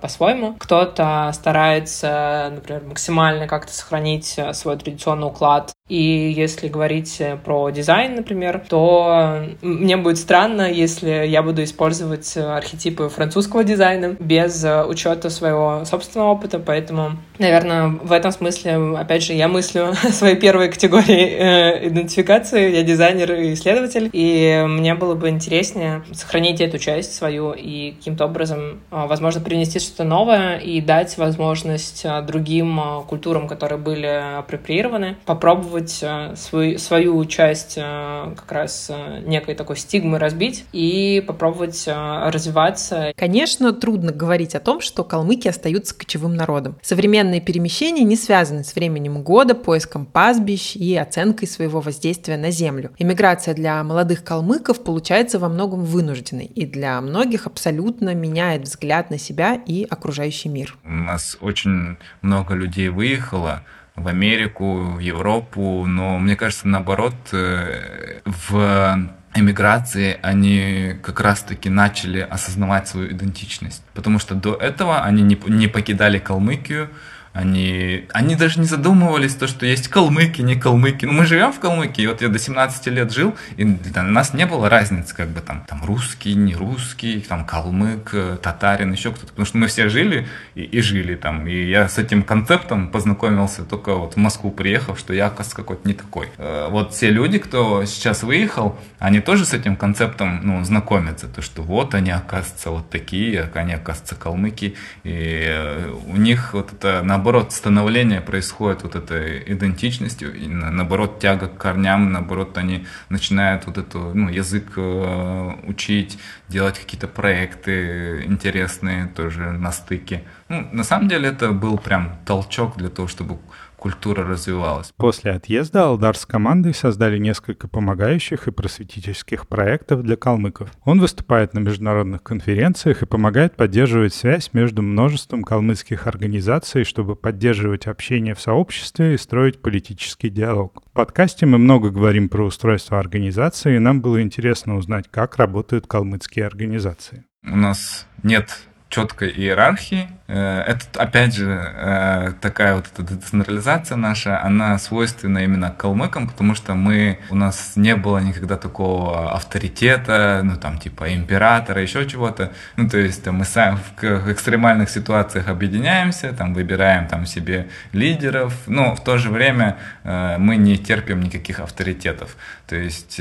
по-своему 0.00 0.54
кто-то 0.58 1.30
старается, 1.32 2.50
например, 2.52 2.84
максимально 2.84 3.46
как-то 3.46 3.72
сохранить 3.72 4.34
э, 4.36 4.52
свой 4.52 4.76
традиционный 4.76 5.28
уклад. 5.28 5.72
И 5.92 6.32
если 6.34 6.68
говорить 6.68 7.20
э, 7.20 7.36
про 7.36 7.68
дизайн, 7.68 8.14
например, 8.14 8.62
то 8.66 9.44
мне 9.60 9.98
будет 9.98 10.16
странно, 10.16 10.72
если 10.72 11.26
я 11.26 11.42
буду 11.42 11.62
использовать 11.64 12.34
э, 12.34 12.40
архетипы 12.40 13.10
французского 13.10 13.62
дизайна 13.62 14.16
без 14.18 14.64
учета 14.88 15.28
своего 15.28 15.84
собственного 15.84 16.30
опыта, 16.30 16.58
поэтому, 16.58 17.18
наверное, 17.38 17.88
в 17.88 18.10
этом 18.10 18.32
смысле, 18.32 18.96
опять 18.96 19.22
же, 19.22 19.34
я 19.34 19.48
мыслю 19.48 19.92
своей 20.12 20.36
первой 20.36 20.70
категории 20.70 21.88
идентификации, 21.88 22.74
я 22.74 22.82
дизайнер 22.84 23.30
и 23.34 23.52
исследователь, 23.52 24.08
и 24.14 24.64
мне 24.66 24.94
было 24.94 25.14
бы 25.14 25.28
интереснее 25.28 26.04
сохранить 26.12 26.62
эту 26.62 26.78
часть 26.78 27.14
свою 27.14 27.52
и 27.52 27.90
каким-то 27.90 28.24
образом, 28.24 28.80
возможно, 28.90 29.42
привнести 29.42 29.78
что-то 29.78 30.04
новое, 30.04 30.56
и 30.56 30.80
дать 30.80 31.18
возможность 31.18 32.06
другим 32.26 32.80
культурам, 33.06 33.46
которые 33.46 33.78
были 33.78 34.38
апроприированы, 34.38 35.16
попробовать 35.26 35.81
а, 36.02 36.34
свою, 36.36 36.78
свою 36.78 37.24
часть 37.24 37.74
как 37.74 38.50
раз 38.50 38.90
некой 39.24 39.54
такой 39.54 39.76
стигмы 39.76 40.18
разбить 40.18 40.64
и 40.72 41.22
попробовать 41.26 41.84
развиваться. 41.86 43.12
Конечно, 43.16 43.72
трудно 43.72 44.12
говорить 44.12 44.54
о 44.54 44.60
том, 44.60 44.80
что 44.80 45.04
калмыки 45.04 45.48
остаются 45.48 45.94
кочевым 45.94 46.34
народом. 46.34 46.76
Современные 46.82 47.40
перемещения 47.40 48.04
не 48.04 48.16
связаны 48.16 48.64
с 48.64 48.74
временем 48.74 49.22
года, 49.22 49.54
поиском 49.54 50.06
пастбищ 50.06 50.76
и 50.76 50.96
оценкой 50.96 51.48
своего 51.48 51.80
воздействия 51.80 52.36
на 52.36 52.50
землю. 52.50 52.90
Иммиграция 52.98 53.54
для 53.54 53.82
молодых 53.82 54.24
калмыков 54.24 54.82
получается 54.82 55.38
во 55.38 55.48
многом 55.48 55.84
вынужденной 55.84 56.46
и 56.46 56.66
для 56.66 57.00
многих 57.00 57.46
абсолютно 57.46 58.14
меняет 58.14 58.62
взгляд 58.62 59.10
на 59.10 59.18
себя 59.18 59.54
и 59.54 59.84
окружающий 59.88 60.12
окружающий 60.12 60.48
мир? 60.48 60.76
У 60.84 60.90
нас 60.90 61.36
очень 61.40 61.96
много 62.22 62.54
людей 62.54 62.88
выехало 62.88 63.64
в 63.96 64.08
Америку, 64.08 64.94
в 64.96 64.98
Европу, 64.98 65.84
но 65.86 66.18
мне 66.18 66.36
кажется, 66.36 66.68
наоборот, 66.68 67.14
э, 67.32 68.20
в 68.24 69.10
эмиграции 69.34 70.18
они 70.22 70.94
как 71.02 71.20
раз-таки 71.20 71.68
начали 71.70 72.20
осознавать 72.20 72.88
свою 72.88 73.12
идентичность. 73.12 73.82
Потому 73.94 74.18
что 74.18 74.34
до 74.34 74.54
этого 74.54 75.02
они 75.02 75.22
не, 75.22 75.38
не 75.48 75.68
покидали 75.68 76.18
Калмыкию, 76.18 76.90
они, 77.32 78.06
они 78.12 78.36
даже 78.36 78.60
не 78.60 78.66
задумывались, 78.66 79.34
то, 79.34 79.46
что 79.46 79.64
есть 79.64 79.88
калмыки, 79.88 80.42
не 80.42 80.56
калмыки. 80.56 81.06
Ну, 81.06 81.12
мы 81.12 81.26
живем 81.26 81.52
в 81.52 81.60
Калмыкии, 81.60 82.06
вот 82.06 82.20
я 82.20 82.28
до 82.28 82.38
17 82.38 82.86
лет 82.88 83.12
жил, 83.12 83.34
и 83.56 83.64
для 83.64 84.02
нас 84.02 84.34
не 84.34 84.46
было 84.46 84.68
разницы, 84.68 85.14
как 85.14 85.28
бы 85.28 85.40
там, 85.40 85.64
там 85.66 85.84
русский, 85.84 86.34
не 86.34 86.54
русский, 86.54 87.20
там 87.20 87.44
калмык, 87.44 88.14
татарин, 88.42 88.92
еще 88.92 89.12
кто-то. 89.12 89.28
Потому 89.28 89.46
что 89.46 89.58
мы 89.58 89.66
все 89.68 89.88
жили 89.88 90.26
и, 90.54 90.62
и 90.62 90.80
жили 90.80 91.14
там. 91.14 91.46
И 91.46 91.64
я 91.64 91.88
с 91.88 91.98
этим 91.98 92.22
концептом 92.22 92.88
познакомился 92.88 93.64
только 93.64 93.94
вот 93.94 94.14
в 94.14 94.16
Москву 94.18 94.50
приехав, 94.50 94.98
что 94.98 95.14
я, 95.14 95.26
оказывается, 95.26 95.56
какой-то 95.56 95.88
не 95.88 95.94
такой. 95.94 96.28
Э, 96.38 96.68
вот 96.70 96.92
все 96.92 97.10
люди, 97.10 97.38
кто 97.38 97.84
сейчас 97.84 98.22
выехал, 98.22 98.78
они 98.98 99.20
тоже 99.20 99.46
с 99.46 99.54
этим 99.54 99.76
концептом, 99.76 100.40
ну, 100.42 100.62
знакомятся. 100.64 101.28
То, 101.28 101.40
что 101.42 101.62
вот 101.62 101.94
они, 101.94 102.10
оказывается, 102.10 102.70
вот 102.70 102.90
такие, 102.90 103.50
они, 103.54 103.72
оказывается, 103.72 104.16
калмыки. 104.16 104.76
И 105.04 105.44
э, 105.46 105.90
у 106.06 106.16
них 106.16 106.52
вот 106.52 106.72
это, 106.72 107.00
наоборот, 107.02 107.21
наоборот, 107.22 107.52
становление 107.52 108.20
происходит 108.20 108.82
вот 108.82 108.96
этой 108.96 109.44
идентичностью, 109.46 110.34
и 110.34 110.48
наоборот, 110.48 111.20
тяга 111.20 111.46
к 111.46 111.56
корням, 111.56 112.12
наоборот, 112.12 112.58
они 112.58 112.84
начинают 113.10 113.64
вот 113.66 113.78
эту, 113.78 114.10
ну, 114.12 114.28
язык 114.28 114.72
э, 114.76 115.52
учить, 115.68 116.18
делать 116.48 116.80
какие-то 116.80 117.06
проекты 117.06 118.24
интересные 118.24 119.06
тоже 119.06 119.52
на 119.52 119.70
стыке. 119.70 120.24
Ну, 120.48 120.68
на 120.72 120.82
самом 120.82 121.08
деле 121.08 121.28
это 121.28 121.52
был 121.52 121.78
прям 121.78 122.16
толчок 122.26 122.76
для 122.76 122.88
того, 122.88 123.06
чтобы 123.06 123.38
культура 123.82 124.24
развивалась. 124.24 124.92
После 124.96 125.32
отъезда 125.32 125.86
Алдар 125.86 126.16
с 126.16 126.24
командой 126.24 126.72
создали 126.72 127.18
несколько 127.18 127.66
помогающих 127.66 128.46
и 128.46 128.52
просветительских 128.52 129.48
проектов 129.48 130.04
для 130.04 130.14
калмыков. 130.14 130.70
Он 130.84 131.00
выступает 131.00 131.52
на 131.52 131.58
международных 131.58 132.22
конференциях 132.22 133.02
и 133.02 133.06
помогает 133.06 133.56
поддерживать 133.56 134.14
связь 134.14 134.50
между 134.52 134.82
множеством 134.82 135.42
калмыцких 135.42 136.06
организаций, 136.06 136.84
чтобы 136.84 137.16
поддерживать 137.16 137.88
общение 137.88 138.36
в 138.36 138.40
сообществе 138.40 139.14
и 139.14 139.18
строить 139.18 139.60
политический 139.60 140.30
диалог. 140.30 140.80
В 140.86 140.92
подкасте 140.92 141.46
мы 141.46 141.58
много 141.58 141.90
говорим 141.90 142.28
про 142.28 142.44
устройство 142.44 143.00
организации, 143.00 143.74
и 143.74 143.80
нам 143.80 144.00
было 144.00 144.22
интересно 144.22 144.76
узнать, 144.76 145.06
как 145.10 145.38
работают 145.38 145.88
калмыцкие 145.88 146.46
организации. 146.46 147.24
У 147.44 147.56
нас 147.56 148.06
нет 148.22 148.48
четкой 148.92 149.30
иерархии. 149.30 150.06
Э, 150.28 150.60
это, 150.66 150.84
опять 151.02 151.34
же, 151.34 151.48
э, 151.48 152.32
такая 152.42 152.76
вот 152.76 152.86
эта 152.92 153.02
децентрализация 153.02 153.96
наша, 153.96 154.42
она 154.42 154.78
свойственна 154.78 155.44
именно 155.44 155.70
калмыкам, 155.70 156.28
потому 156.28 156.54
что 156.54 156.74
мы, 156.74 157.18
у 157.30 157.34
нас 157.34 157.72
не 157.76 157.96
было 157.96 158.18
никогда 158.18 158.58
такого 158.58 159.32
авторитета, 159.32 160.42
ну, 160.44 160.56
там, 160.56 160.78
типа, 160.78 161.14
императора, 161.14 161.80
еще 161.80 162.06
чего-то. 162.06 162.52
Ну, 162.76 162.88
то 162.88 162.98
есть, 162.98 163.26
мы 163.26 163.46
сами 163.46 163.78
в 164.00 164.30
экстремальных 164.30 164.90
ситуациях 164.90 165.48
объединяемся, 165.48 166.32
там, 166.34 166.52
выбираем 166.52 167.08
там 167.08 167.24
себе 167.24 167.68
лидеров, 167.92 168.54
но 168.66 168.94
в 168.94 169.02
то 169.02 169.16
же 169.16 169.30
время 169.30 169.78
э, 170.04 170.36
мы 170.38 170.56
не 170.56 170.76
терпим 170.76 171.22
никаких 171.22 171.60
авторитетов. 171.60 172.36
То 172.66 172.76
есть, 172.76 173.20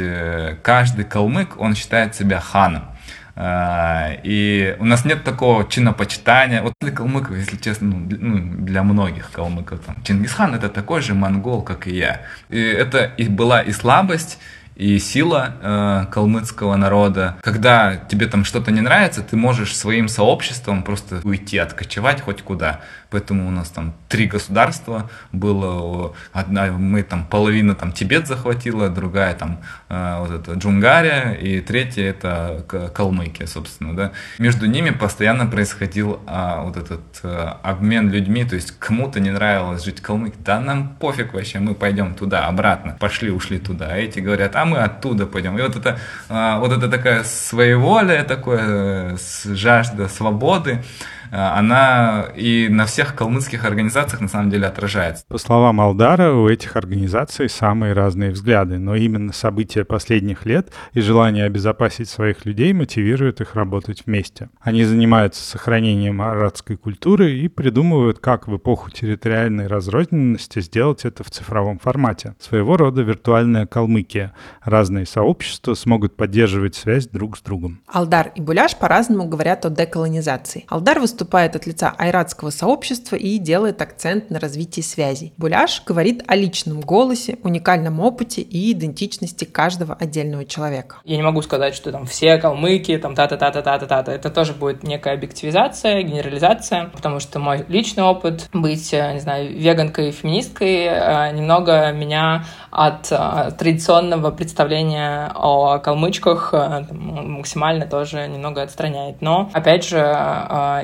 каждый 0.64 1.06
калмык, 1.06 1.60
он 1.60 1.76
считает 1.76 2.14
себя 2.16 2.42
ханом. 2.42 2.91
А, 3.36 4.12
и 4.24 4.76
у 4.80 4.86
нас 4.86 5.06
нет 5.06 5.24
такого 5.24 5.68
чинопочитания. 5.68 6.62
Вот 6.62 6.74
для 6.82 6.92
калмыков, 6.92 7.38
если 7.38 7.58
честно, 7.58 7.88
ну, 7.88 8.08
ну, 8.20 8.66
для 8.66 8.84
многих 8.84 9.32
калмыков, 9.32 9.80
там, 9.80 9.96
Чингисхан 10.04 10.54
это 10.56 10.70
такой 10.70 11.02
же 11.02 11.14
монгол, 11.14 11.62
как 11.62 11.88
и 11.88 11.96
я. 11.96 12.22
И 12.50 12.60
это 12.60 13.12
и 13.18 13.28
была 13.28 13.62
и 13.62 13.72
слабость, 13.72 14.40
и 14.76 14.98
сила 15.00 15.56
э, 15.62 16.06
калмыцкого 16.12 16.76
народа. 16.76 17.38
Когда 17.42 17.96
тебе 17.96 18.26
там 18.28 18.46
что-то 18.46 18.72
не 18.72 18.82
нравится, 18.82 19.22
ты 19.22 19.36
можешь 19.36 19.76
своим 19.76 20.08
сообществом 20.08 20.84
просто 20.84 21.22
уйти, 21.24 21.58
откочевать 21.58 22.22
хоть 22.22 22.42
куда. 22.42 22.82
Поэтому 23.12 23.46
у 23.46 23.52
нас 23.52 23.70
там 23.70 23.94
три 24.08 24.26
государства 24.26 25.10
было. 25.34 26.16
Одна, 26.32 26.68
мы 26.72 27.04
там 27.04 27.26
половина 27.26 27.76
там 27.76 27.92
Тибет 27.92 28.26
захватила, 28.26 28.90
другая 28.90 29.36
там 29.36 29.60
э, 29.90 30.18
вот 30.20 30.32
это 30.32 30.54
Джунгария, 30.54 31.34
и 31.34 31.60
третья 31.60 32.06
это 32.06 32.92
Калмыкия, 32.96 33.48
собственно, 33.48 33.94
да. 33.94 34.12
Между 34.40 34.66
ними 34.66 34.92
постоянно 34.92 35.46
происходил 35.46 36.22
а, 36.26 36.64
вот 36.64 36.78
этот 36.78 37.02
а, 37.24 37.60
обмен 37.64 38.10
людьми, 38.10 38.46
то 38.46 38.56
есть 38.56 38.72
кому-то 38.80 39.20
не 39.20 39.32
нравилось 39.32 39.84
жить 39.84 40.00
в 40.00 40.02
Калмыкии, 40.02 40.40
да 40.40 40.62
нам 40.62 40.96
пофиг 40.96 41.34
вообще, 41.34 41.60
мы 41.60 41.76
пойдем 41.76 42.16
туда, 42.16 42.48
обратно, 42.48 42.96
пошли, 42.98 43.30
ушли 43.30 43.60
туда. 43.60 43.90
А 43.92 43.98
эти 43.98 44.20
говорят, 44.20 44.56
а 44.56 44.64
мы 44.64 44.78
оттуда 44.78 45.26
пойдем. 45.26 45.58
И 45.58 45.62
вот 45.62 45.76
это, 45.76 46.00
а, 46.30 46.60
вот 46.60 46.72
это 46.72 46.88
такая 46.88 47.26
своеволие, 47.26 48.24
такое 48.24 49.18
жажда 49.46 50.08
свободы, 50.08 50.82
Э, 50.82 51.21
она 51.32 52.28
и 52.36 52.68
на 52.70 52.86
всех 52.86 53.16
калмыцких 53.16 53.64
организациях 53.64 54.22
на 54.22 54.28
самом 54.28 54.50
деле 54.50 54.68
отражается. 54.68 55.24
По 55.28 55.38
словам 55.38 55.80
Алдара, 55.80 56.34
у 56.34 56.50
этих 56.50 56.76
организаций 56.76 57.48
самые 57.48 57.94
разные 57.94 58.32
взгляды, 58.32 58.78
но 58.80 58.96
именно 58.96 59.32
события 59.32 59.86
последних 59.86 60.46
лет 60.46 60.72
и 60.94 61.00
желание 61.00 61.46
обезопасить 61.46 62.10
своих 62.10 62.46
людей 62.46 62.74
мотивируют 62.74 63.40
их 63.40 63.56
работать 63.56 64.04
вместе. 64.06 64.50
Они 64.60 64.84
занимаются 64.84 65.42
сохранением 65.44 66.22
арадской 66.22 66.76
культуры 66.76 67.32
и 67.32 67.48
придумывают, 67.48 68.20
как 68.20 68.48
в 68.48 68.58
эпоху 68.58 68.92
территориальной 68.92 69.68
разрозненности 69.68 70.60
сделать 70.60 71.06
это 71.06 71.24
в 71.24 71.32
цифровом 71.32 71.80
формате. 71.80 72.36
Своего 72.40 72.76
рода 72.76 73.02
виртуальная 73.02 73.66
Калмыкия. 73.66 74.34
Разные 74.64 75.06
сообщества 75.06 75.76
смогут 75.76 76.18
поддерживать 76.18 76.76
связь 76.76 77.08
друг 77.08 77.38
с 77.38 77.42
другом. 77.42 77.82
Алдар 77.88 78.32
и 78.36 78.42
Буляш 78.42 78.76
по-разному 78.76 79.28
говорят 79.30 79.66
о 79.66 79.70
деколонизации. 79.70 80.66
Алдар 80.68 81.00
выступает 81.00 81.21
выступает 81.22 81.56
от 81.56 81.68
лица 81.68 81.94
айратского 82.00 82.50
сообщества 82.50 83.16
и 83.16 83.38
делает 83.38 83.80
акцент 83.84 84.32
на 84.32 84.40
развитии 84.40 84.82
связей. 84.82 85.34
Буляш 85.38 85.84
говорит 85.86 86.24
о 86.26 86.36
личном 86.36 86.82
голосе, 86.82 87.38
уникальном 87.44 88.00
опыте 88.00 88.42
и 88.42 88.72
идентичности 88.72 89.46
каждого 89.46 89.94
отдельного 89.94 90.46
человека. 90.46 90.96
Я 91.06 91.18
не 91.18 91.22
могу 91.22 91.44
сказать, 91.44 91.76
что 91.76 91.92
там 91.92 92.08
все 92.08 92.38
калмыки, 92.38 92.98
там 92.98 93.14
та-та-та-та-та-та-та. 93.14 94.12
Это 94.12 94.32
тоже 94.32 94.54
будет 94.54 94.82
некая 94.82 95.14
объективизация, 95.14 96.02
генерализация, 96.02 96.90
потому 96.92 97.20
что 97.20 97.38
мой 97.38 97.66
личный 97.68 98.04
опыт 98.04 98.50
быть, 98.52 98.92
э, 98.92 99.14
не 99.14 99.20
знаю, 99.20 99.56
веганкой, 99.56 100.10
феминисткой 100.10 100.86
э, 100.86 101.32
немного 101.34 101.92
меня 101.92 102.46
от 102.72 103.12
э, 103.12 103.52
традиционного 103.60 104.32
представления 104.32 105.32
о 105.36 105.78
калмычках 105.78 106.54
максимально 106.92 107.86
тоже 107.86 108.28
немного 108.28 108.64
отстраняет. 108.64 109.22
Но, 109.22 109.52
опять 109.54 109.88
же, 109.88 110.00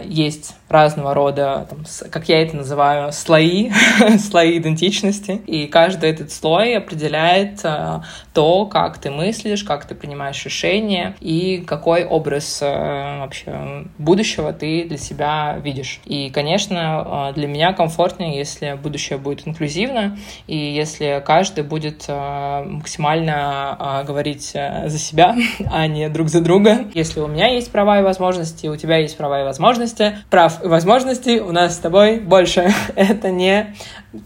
есть 0.06 0.27
есть 0.28 0.56
разного 0.70 1.14
рода, 1.14 1.66
там, 1.70 1.80
как 2.12 2.30
я 2.30 2.42
это 2.42 2.58
называю, 2.58 3.12
слои, 3.12 3.72
слои 4.20 4.58
идентичности. 4.58 5.42
И 5.48 5.68
каждый 5.68 6.10
этот 6.10 6.32
слой 6.32 6.76
определяет 6.76 7.62
э, 7.64 8.02
то, 8.34 8.66
как 8.66 8.98
ты 8.98 9.10
мыслишь, 9.10 9.64
как 9.64 9.86
ты 9.86 9.96
принимаешь 9.96 10.44
решения 10.44 11.16
и 11.22 11.64
какой 11.66 12.04
образ 12.06 12.60
э, 12.62 13.20
вообще 13.20 13.86
будущего 13.98 14.52
ты 14.54 14.84
для 14.84 14.98
себя 14.98 15.58
видишь. 15.64 16.02
И, 16.06 16.30
конечно, 16.30 17.30
э, 17.32 17.34
для 17.34 17.48
меня 17.48 17.74
комфортнее, 17.74 18.38
если 18.38 18.78
будущее 18.82 19.18
будет 19.18 19.48
инклюзивно, 19.48 20.18
и 20.48 20.58
если 20.58 21.24
каждый 21.26 21.64
будет 21.64 22.08
максимально 22.08 24.04
говорить 24.06 24.52
за 24.52 24.98
себя, 24.98 25.36
а 25.72 25.88
не 25.88 26.10
друг 26.10 26.30
за 26.30 26.42
друга. 26.42 26.86
Если 26.94 27.20
у 27.20 27.28
меня 27.28 27.48
есть 27.48 27.72
права 27.72 28.00
и 28.00 28.04
возможности, 28.04 28.68
у 28.68 28.76
тебя 28.76 28.98
есть 28.98 29.18
права 29.18 29.42
и 29.42 29.44
возможности, 29.44 30.17
прав 30.30 30.64
и 30.64 30.68
возможностей 30.68 31.40
у 31.40 31.52
нас 31.52 31.76
с 31.76 31.78
тобой 31.78 32.20
больше. 32.20 32.74
Это 32.96 33.30
не 33.30 33.76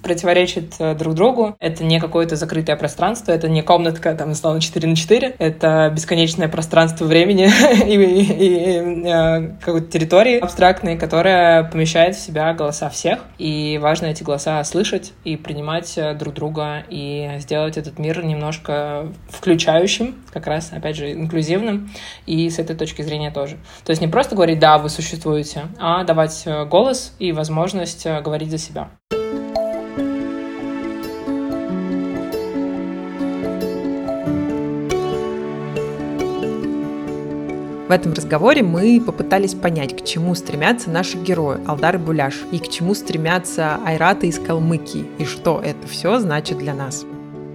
противоречит 0.03 0.75
э, 0.79 0.95
друг 0.95 1.15
другу. 1.15 1.55
Это 1.59 1.83
не 1.83 1.99
какое-то 1.99 2.35
закрытое 2.35 2.75
пространство, 2.75 3.31
это 3.31 3.49
не 3.49 3.61
комнатка, 3.61 4.13
там, 4.15 4.31
условно, 4.31 4.61
4 4.61 4.87
на 4.87 4.95
4. 4.95 5.35
Это 5.39 5.91
бесконечное 5.93 6.47
пространство 6.47 7.05
времени 7.05 7.49
и, 7.85 7.95
и, 7.95 8.23
и 8.45 9.07
э, 9.07 9.55
какой-то 9.63 9.87
территории 9.87 10.39
абстрактной, 10.39 10.97
которая 10.97 11.63
помещает 11.63 12.15
в 12.15 12.21
себя 12.21 12.53
голоса 12.53 12.89
всех. 12.89 13.19
И 13.37 13.79
важно 13.81 14.07
эти 14.07 14.23
голоса 14.23 14.63
слышать 14.63 15.13
и 15.23 15.35
принимать 15.35 15.97
э, 15.97 16.13
друг 16.13 16.33
друга 16.33 16.83
и 16.89 17.37
сделать 17.39 17.77
этот 17.77 17.97
мир 17.99 18.23
немножко 18.23 19.07
включающим, 19.29 20.15
как 20.31 20.47
раз, 20.47 20.71
опять 20.71 20.95
же, 20.95 21.11
инклюзивным. 21.11 21.91
И 22.25 22.49
с 22.49 22.59
этой 22.59 22.75
точки 22.75 23.01
зрения 23.01 23.31
тоже. 23.31 23.57
То 23.83 23.91
есть 23.91 24.01
не 24.01 24.07
просто 24.07 24.35
говорить, 24.35 24.59
да, 24.59 24.77
вы 24.77 24.89
существуете, 24.89 25.63
а 25.79 26.03
давать 26.03 26.47
голос 26.69 27.15
и 27.19 27.31
возможность 27.31 28.05
говорить 28.05 28.51
за 28.51 28.57
себя. 28.57 28.89
В 37.91 37.93
этом 37.93 38.13
разговоре 38.13 38.63
мы 38.63 39.03
попытались 39.05 39.53
понять, 39.53 40.01
к 40.01 40.05
чему 40.05 40.33
стремятся 40.33 40.89
наши 40.89 41.17
герои 41.17 41.59
Алдар 41.67 41.95
и 41.95 41.97
Буляш, 41.97 42.35
и 42.53 42.57
к 42.57 42.69
чему 42.69 42.93
стремятся 42.93 43.79
Айраты 43.85 44.27
из 44.27 44.39
Калмыкии, 44.39 45.07
и 45.17 45.25
что 45.25 45.59
это 45.61 45.85
все 45.89 46.17
значит 46.19 46.57
для 46.57 46.73
нас. 46.73 47.05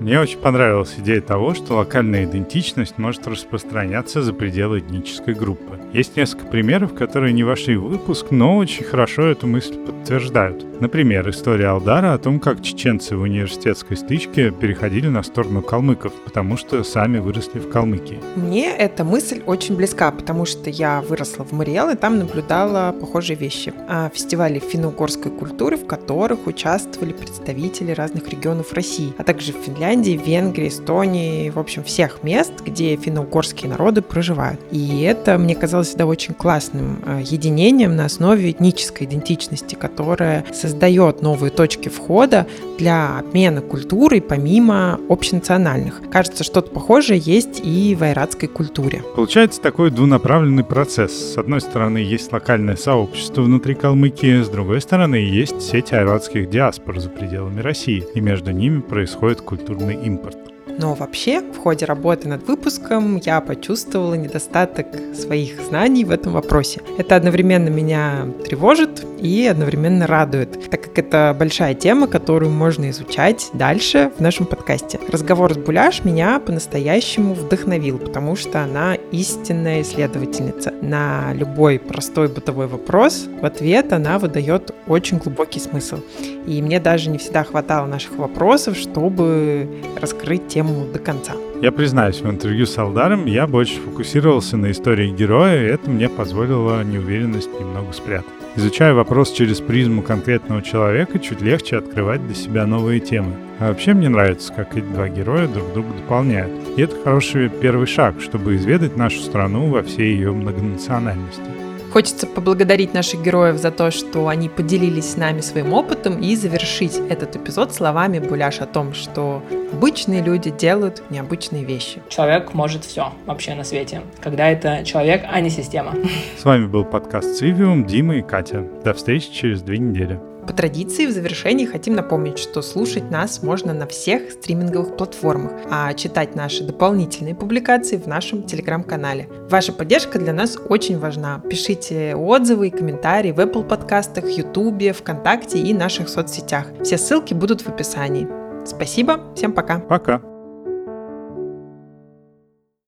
Мне 0.06 0.20
очень 0.20 0.38
понравилась 0.38 0.94
идея 0.98 1.20
того, 1.20 1.52
что 1.54 1.74
локальная 1.74 2.26
идентичность 2.26 2.96
может 2.96 3.26
распространяться 3.26 4.22
за 4.22 4.32
пределы 4.32 4.78
этнической 4.78 5.34
группы. 5.34 5.80
Есть 5.92 6.16
несколько 6.16 6.46
примеров, 6.46 6.94
которые 6.94 7.32
не 7.32 7.42
вошли 7.42 7.76
в 7.76 7.88
выпуск, 7.88 8.26
но 8.30 8.56
очень 8.56 8.84
хорошо 8.84 9.26
эту 9.26 9.48
мысль 9.48 9.74
подтверждают. 9.74 10.64
Например, 10.80 11.28
история 11.28 11.68
Алдара 11.68 12.12
о 12.12 12.18
том, 12.18 12.38
как 12.38 12.62
чеченцы 12.62 13.16
в 13.16 13.22
университетской 13.22 13.96
стычке 13.96 14.52
переходили 14.52 15.08
на 15.08 15.24
сторону 15.24 15.62
калмыков, 15.62 16.12
потому 16.24 16.56
что 16.56 16.84
сами 16.84 17.18
выросли 17.18 17.58
в 17.58 17.70
Калмыкии. 17.70 18.20
Мне 18.36 18.70
эта 18.76 19.02
мысль 19.02 19.42
очень 19.46 19.74
близка, 19.74 20.12
потому 20.12 20.44
что 20.44 20.70
я 20.70 21.00
выросла 21.00 21.44
в 21.44 21.52
Мариэл 21.52 21.90
и 21.90 21.96
там 21.96 22.18
наблюдала 22.18 22.92
похожие 22.92 23.36
вещи. 23.36 23.72
О 23.88 24.10
фестивале 24.10 24.60
финно-угорской 24.60 25.32
культуры, 25.32 25.76
в 25.78 25.86
которых 25.86 26.46
участвовали 26.46 27.12
представители 27.12 27.92
разных 27.92 28.28
регионов 28.28 28.72
России, 28.74 29.14
а 29.16 29.24
также 29.24 29.52
в 29.52 29.56
Финляндии 29.56 29.95
Финляндии, 29.96 30.20
Венгрии, 30.22 30.68
Эстонии, 30.68 31.48
в 31.48 31.59
общем, 31.59 31.82
всех 31.82 32.22
мест, 32.22 32.52
где 32.62 32.96
финно-угорские 32.96 33.70
народы 33.70 34.02
проживают. 34.02 34.61
И 34.70 35.00
это, 35.00 35.38
мне 35.38 35.54
казалось 35.54 35.88
всегда 35.88 36.04
очень 36.04 36.35
классным 36.35 36.98
э, 37.06 37.22
единением 37.24 37.96
на 37.96 38.04
основе 38.04 38.50
этнической 38.50 39.06
идентичности, 39.06 39.74
которая 39.74 40.44
создает 40.52 41.22
новые 41.22 41.50
точки 41.50 41.88
входа 41.88 42.46
для 42.78 43.18
обмена 43.18 43.62
культурой 43.62 44.20
помимо 44.20 45.00
общенациональных. 45.09 46.02
Кажется, 46.11 46.44
что-то 46.44 46.70
похожее 46.70 47.18
есть 47.18 47.62
и 47.64 47.96
в 47.98 48.02
айратской 48.02 48.48
культуре. 48.48 49.02
Получается 49.14 49.62
такой 49.62 49.90
двунаправленный 49.90 50.64
процесс. 50.64 51.12
С 51.12 51.38
одной 51.38 51.62
стороны, 51.62 51.98
есть 51.98 52.30
локальное 52.32 52.76
сообщество 52.76 53.40
внутри 53.40 53.74
Калмыкии, 53.74 54.42
с 54.42 54.48
другой 54.50 54.82
стороны, 54.82 55.16
есть 55.16 55.62
сеть 55.62 55.94
айратских 55.94 56.50
диаспор 56.50 57.00
за 57.00 57.09
пределами 57.09 57.61
России, 57.61 58.04
и 58.14 58.20
между 58.20 58.50
ними 58.50 58.80
происходит 58.80 59.40
культурный 59.76 60.06
импорт. 60.06 60.36
Но 60.78 60.94
вообще, 60.94 61.40
в 61.40 61.58
ходе 61.58 61.86
работы 61.86 62.28
над 62.28 62.46
выпуском 62.46 63.16
я 63.16 63.40
почувствовала 63.40 64.14
недостаток 64.14 64.86
своих 65.14 65.60
знаний 65.62 66.04
в 66.04 66.10
этом 66.10 66.32
вопросе. 66.34 66.82
Это 66.98 67.16
одновременно 67.16 67.68
меня 67.68 68.26
тревожит 68.44 69.02
и 69.18 69.46
одновременно 69.46 70.07
радует, 70.07 70.70
так 70.70 70.83
как 70.83 70.98
это 70.98 71.35
большая 71.38 71.74
тема, 71.74 72.07
которую 72.07 72.50
можно 72.50 72.90
изучать 72.90 73.50
дальше 73.52 74.11
в 74.16 74.20
нашем 74.20 74.46
подкасте. 74.46 74.98
Разговор 75.09 75.55
с 75.55 75.57
Буляш 75.57 76.05
меня 76.05 76.40
по-настоящему 76.40 77.35
вдохновил, 77.35 77.98
потому 77.98 78.37
что 78.37 78.62
она 78.62 78.94
истинная 79.12 79.83
исследовательница. 79.83 80.72
На 80.83 81.33
любой 81.35 81.79
простой 81.79 82.29
бытовой 82.29 82.66
вопрос 82.66 83.26
в 83.40 83.44
ответ 83.44 83.92
она 83.92 84.18
выдает 84.18 84.74
очень 84.87 85.18
глубокий 85.18 85.61
смысл. 85.61 85.98
И 86.46 86.62
мне 86.62 86.81
даже 86.81 87.11
не 87.11 87.18
всегда 87.18 87.44
хватало 87.44 87.87
наших 87.87 88.16
вопросов, 88.16 88.76
чтобы 88.76 89.68
раскрыть 90.00 90.48
тему 90.48 90.87
до 90.92 90.98
конца. 90.98 91.33
Я 91.62 91.72
признаюсь, 91.72 92.20
в 92.20 92.31
интервью 92.31 92.66
с 92.66 92.76
Алдаром 92.76 93.26
я 93.26 93.46
больше 93.46 93.81
фокусировался 93.81 94.57
на 94.57 94.70
истории 94.70 95.11
героя, 95.11 95.62
и 95.62 95.70
это 95.72 95.88
мне 95.88 96.09
позволило 96.09 96.85
неуверенность 96.85 97.50
немного 97.59 97.92
спрятать. 97.92 98.45
Изучая 98.56 98.94
вопрос 98.94 99.32
через 99.32 99.60
призму 99.60 100.00
конкретного 100.02 100.62
человека, 100.62 101.18
чуть 101.18 101.42
легче 101.42 101.76
открывать 101.76 102.24
для 102.26 102.34
себя 102.34 102.66
новые 102.66 103.00
темы. 103.00 103.34
А 103.58 103.68
вообще 103.68 103.92
мне 103.92 104.08
нравится, 104.08 104.50
как 104.50 104.74
эти 104.76 104.84
два 104.86 105.10
героя 105.10 105.46
друг 105.46 105.74
друга 105.74 105.90
дополняют. 105.92 106.52
И 106.76 106.80
это 106.80 106.96
хороший 107.04 107.50
первый 107.50 107.86
шаг, 107.86 108.14
чтобы 108.20 108.56
изведать 108.56 108.96
нашу 108.96 109.20
страну 109.20 109.68
во 109.68 109.82
всей 109.82 110.14
ее 110.14 110.32
многонациональности. 110.32 111.65
Хочется 111.96 112.26
поблагодарить 112.26 112.92
наших 112.92 113.22
героев 113.22 113.56
за 113.56 113.70
то, 113.70 113.90
что 113.90 114.28
они 114.28 114.50
поделились 114.50 115.12
с 115.12 115.16
нами 115.16 115.40
своим 115.40 115.72
опытом 115.72 116.20
и 116.20 116.37
завершить 116.37 117.00
этот 117.09 117.37
эпизод 117.37 117.72
словами 117.72 118.18
Буляш 118.18 118.61
о 118.61 118.66
том, 118.66 118.92
что 118.92 119.42
обычные 119.72 120.20
люди 120.20 120.50
делают 120.50 121.02
необычные 121.09 121.64
вещи. 121.64 122.02
Человек 122.11 122.52
может 122.52 122.85
все 122.85 123.14
вообще 123.24 123.54
на 123.54 123.64
свете, 123.64 124.02
когда 124.20 124.50
это 124.50 124.85
человек, 124.85 125.24
а 125.26 125.40
не 125.40 125.48
система. 125.48 125.94
С 126.37 126.44
вами 126.44 126.66
был 126.66 126.85
подкаст 126.85 127.38
Цивиум, 127.38 127.87
Дима 127.87 128.16
и 128.16 128.22
Катя. 128.22 128.62
До 128.85 128.92
встречи 128.92 129.32
через 129.32 129.62
две 129.62 129.78
недели. 129.78 130.20
По 130.46 130.52
традиции 130.52 131.06
в 131.06 131.11
завершении 131.11 131.66
хотим 131.66 131.94
напомнить, 131.94 132.38
что 132.38 132.62
слушать 132.62 133.11
нас 133.11 133.42
можно 133.42 133.74
на 133.74 133.87
всех 133.87 134.30
стриминговых 134.30 134.96
платформах, 134.96 135.52
а 135.70 135.92
читать 135.94 136.37
наши 136.37 136.62
дополнительные 136.62 137.35
публикации 137.35 137.96
в 137.96 138.06
нашем 138.06 138.44
телеграм-канале. 138.44 139.28
Ваша 139.50 139.72
поддержка 139.72 140.18
для 140.18 140.32
нас 140.32 140.56
очень 140.68 140.98
важна. 140.98 141.40
Пишите 141.50 142.14
отзывы 142.14 142.68
и 142.68 142.70
комментарии 142.70 143.32
в 143.32 143.40
Apple 143.40 143.66
подкастах, 143.66 144.28
YouTube, 144.28 144.94
ВКонтакте 144.96 145.59
и 145.59 145.74
наших 145.74 146.09
соцсетях. 146.09 146.66
Все 146.82 146.96
ссылки 146.96 147.35
будут 147.35 147.62
в 147.62 147.68
описании. 147.68 148.28
Спасибо, 148.64 149.20
всем 149.35 149.52
пока. 149.52 149.80
Пока. 149.80 150.36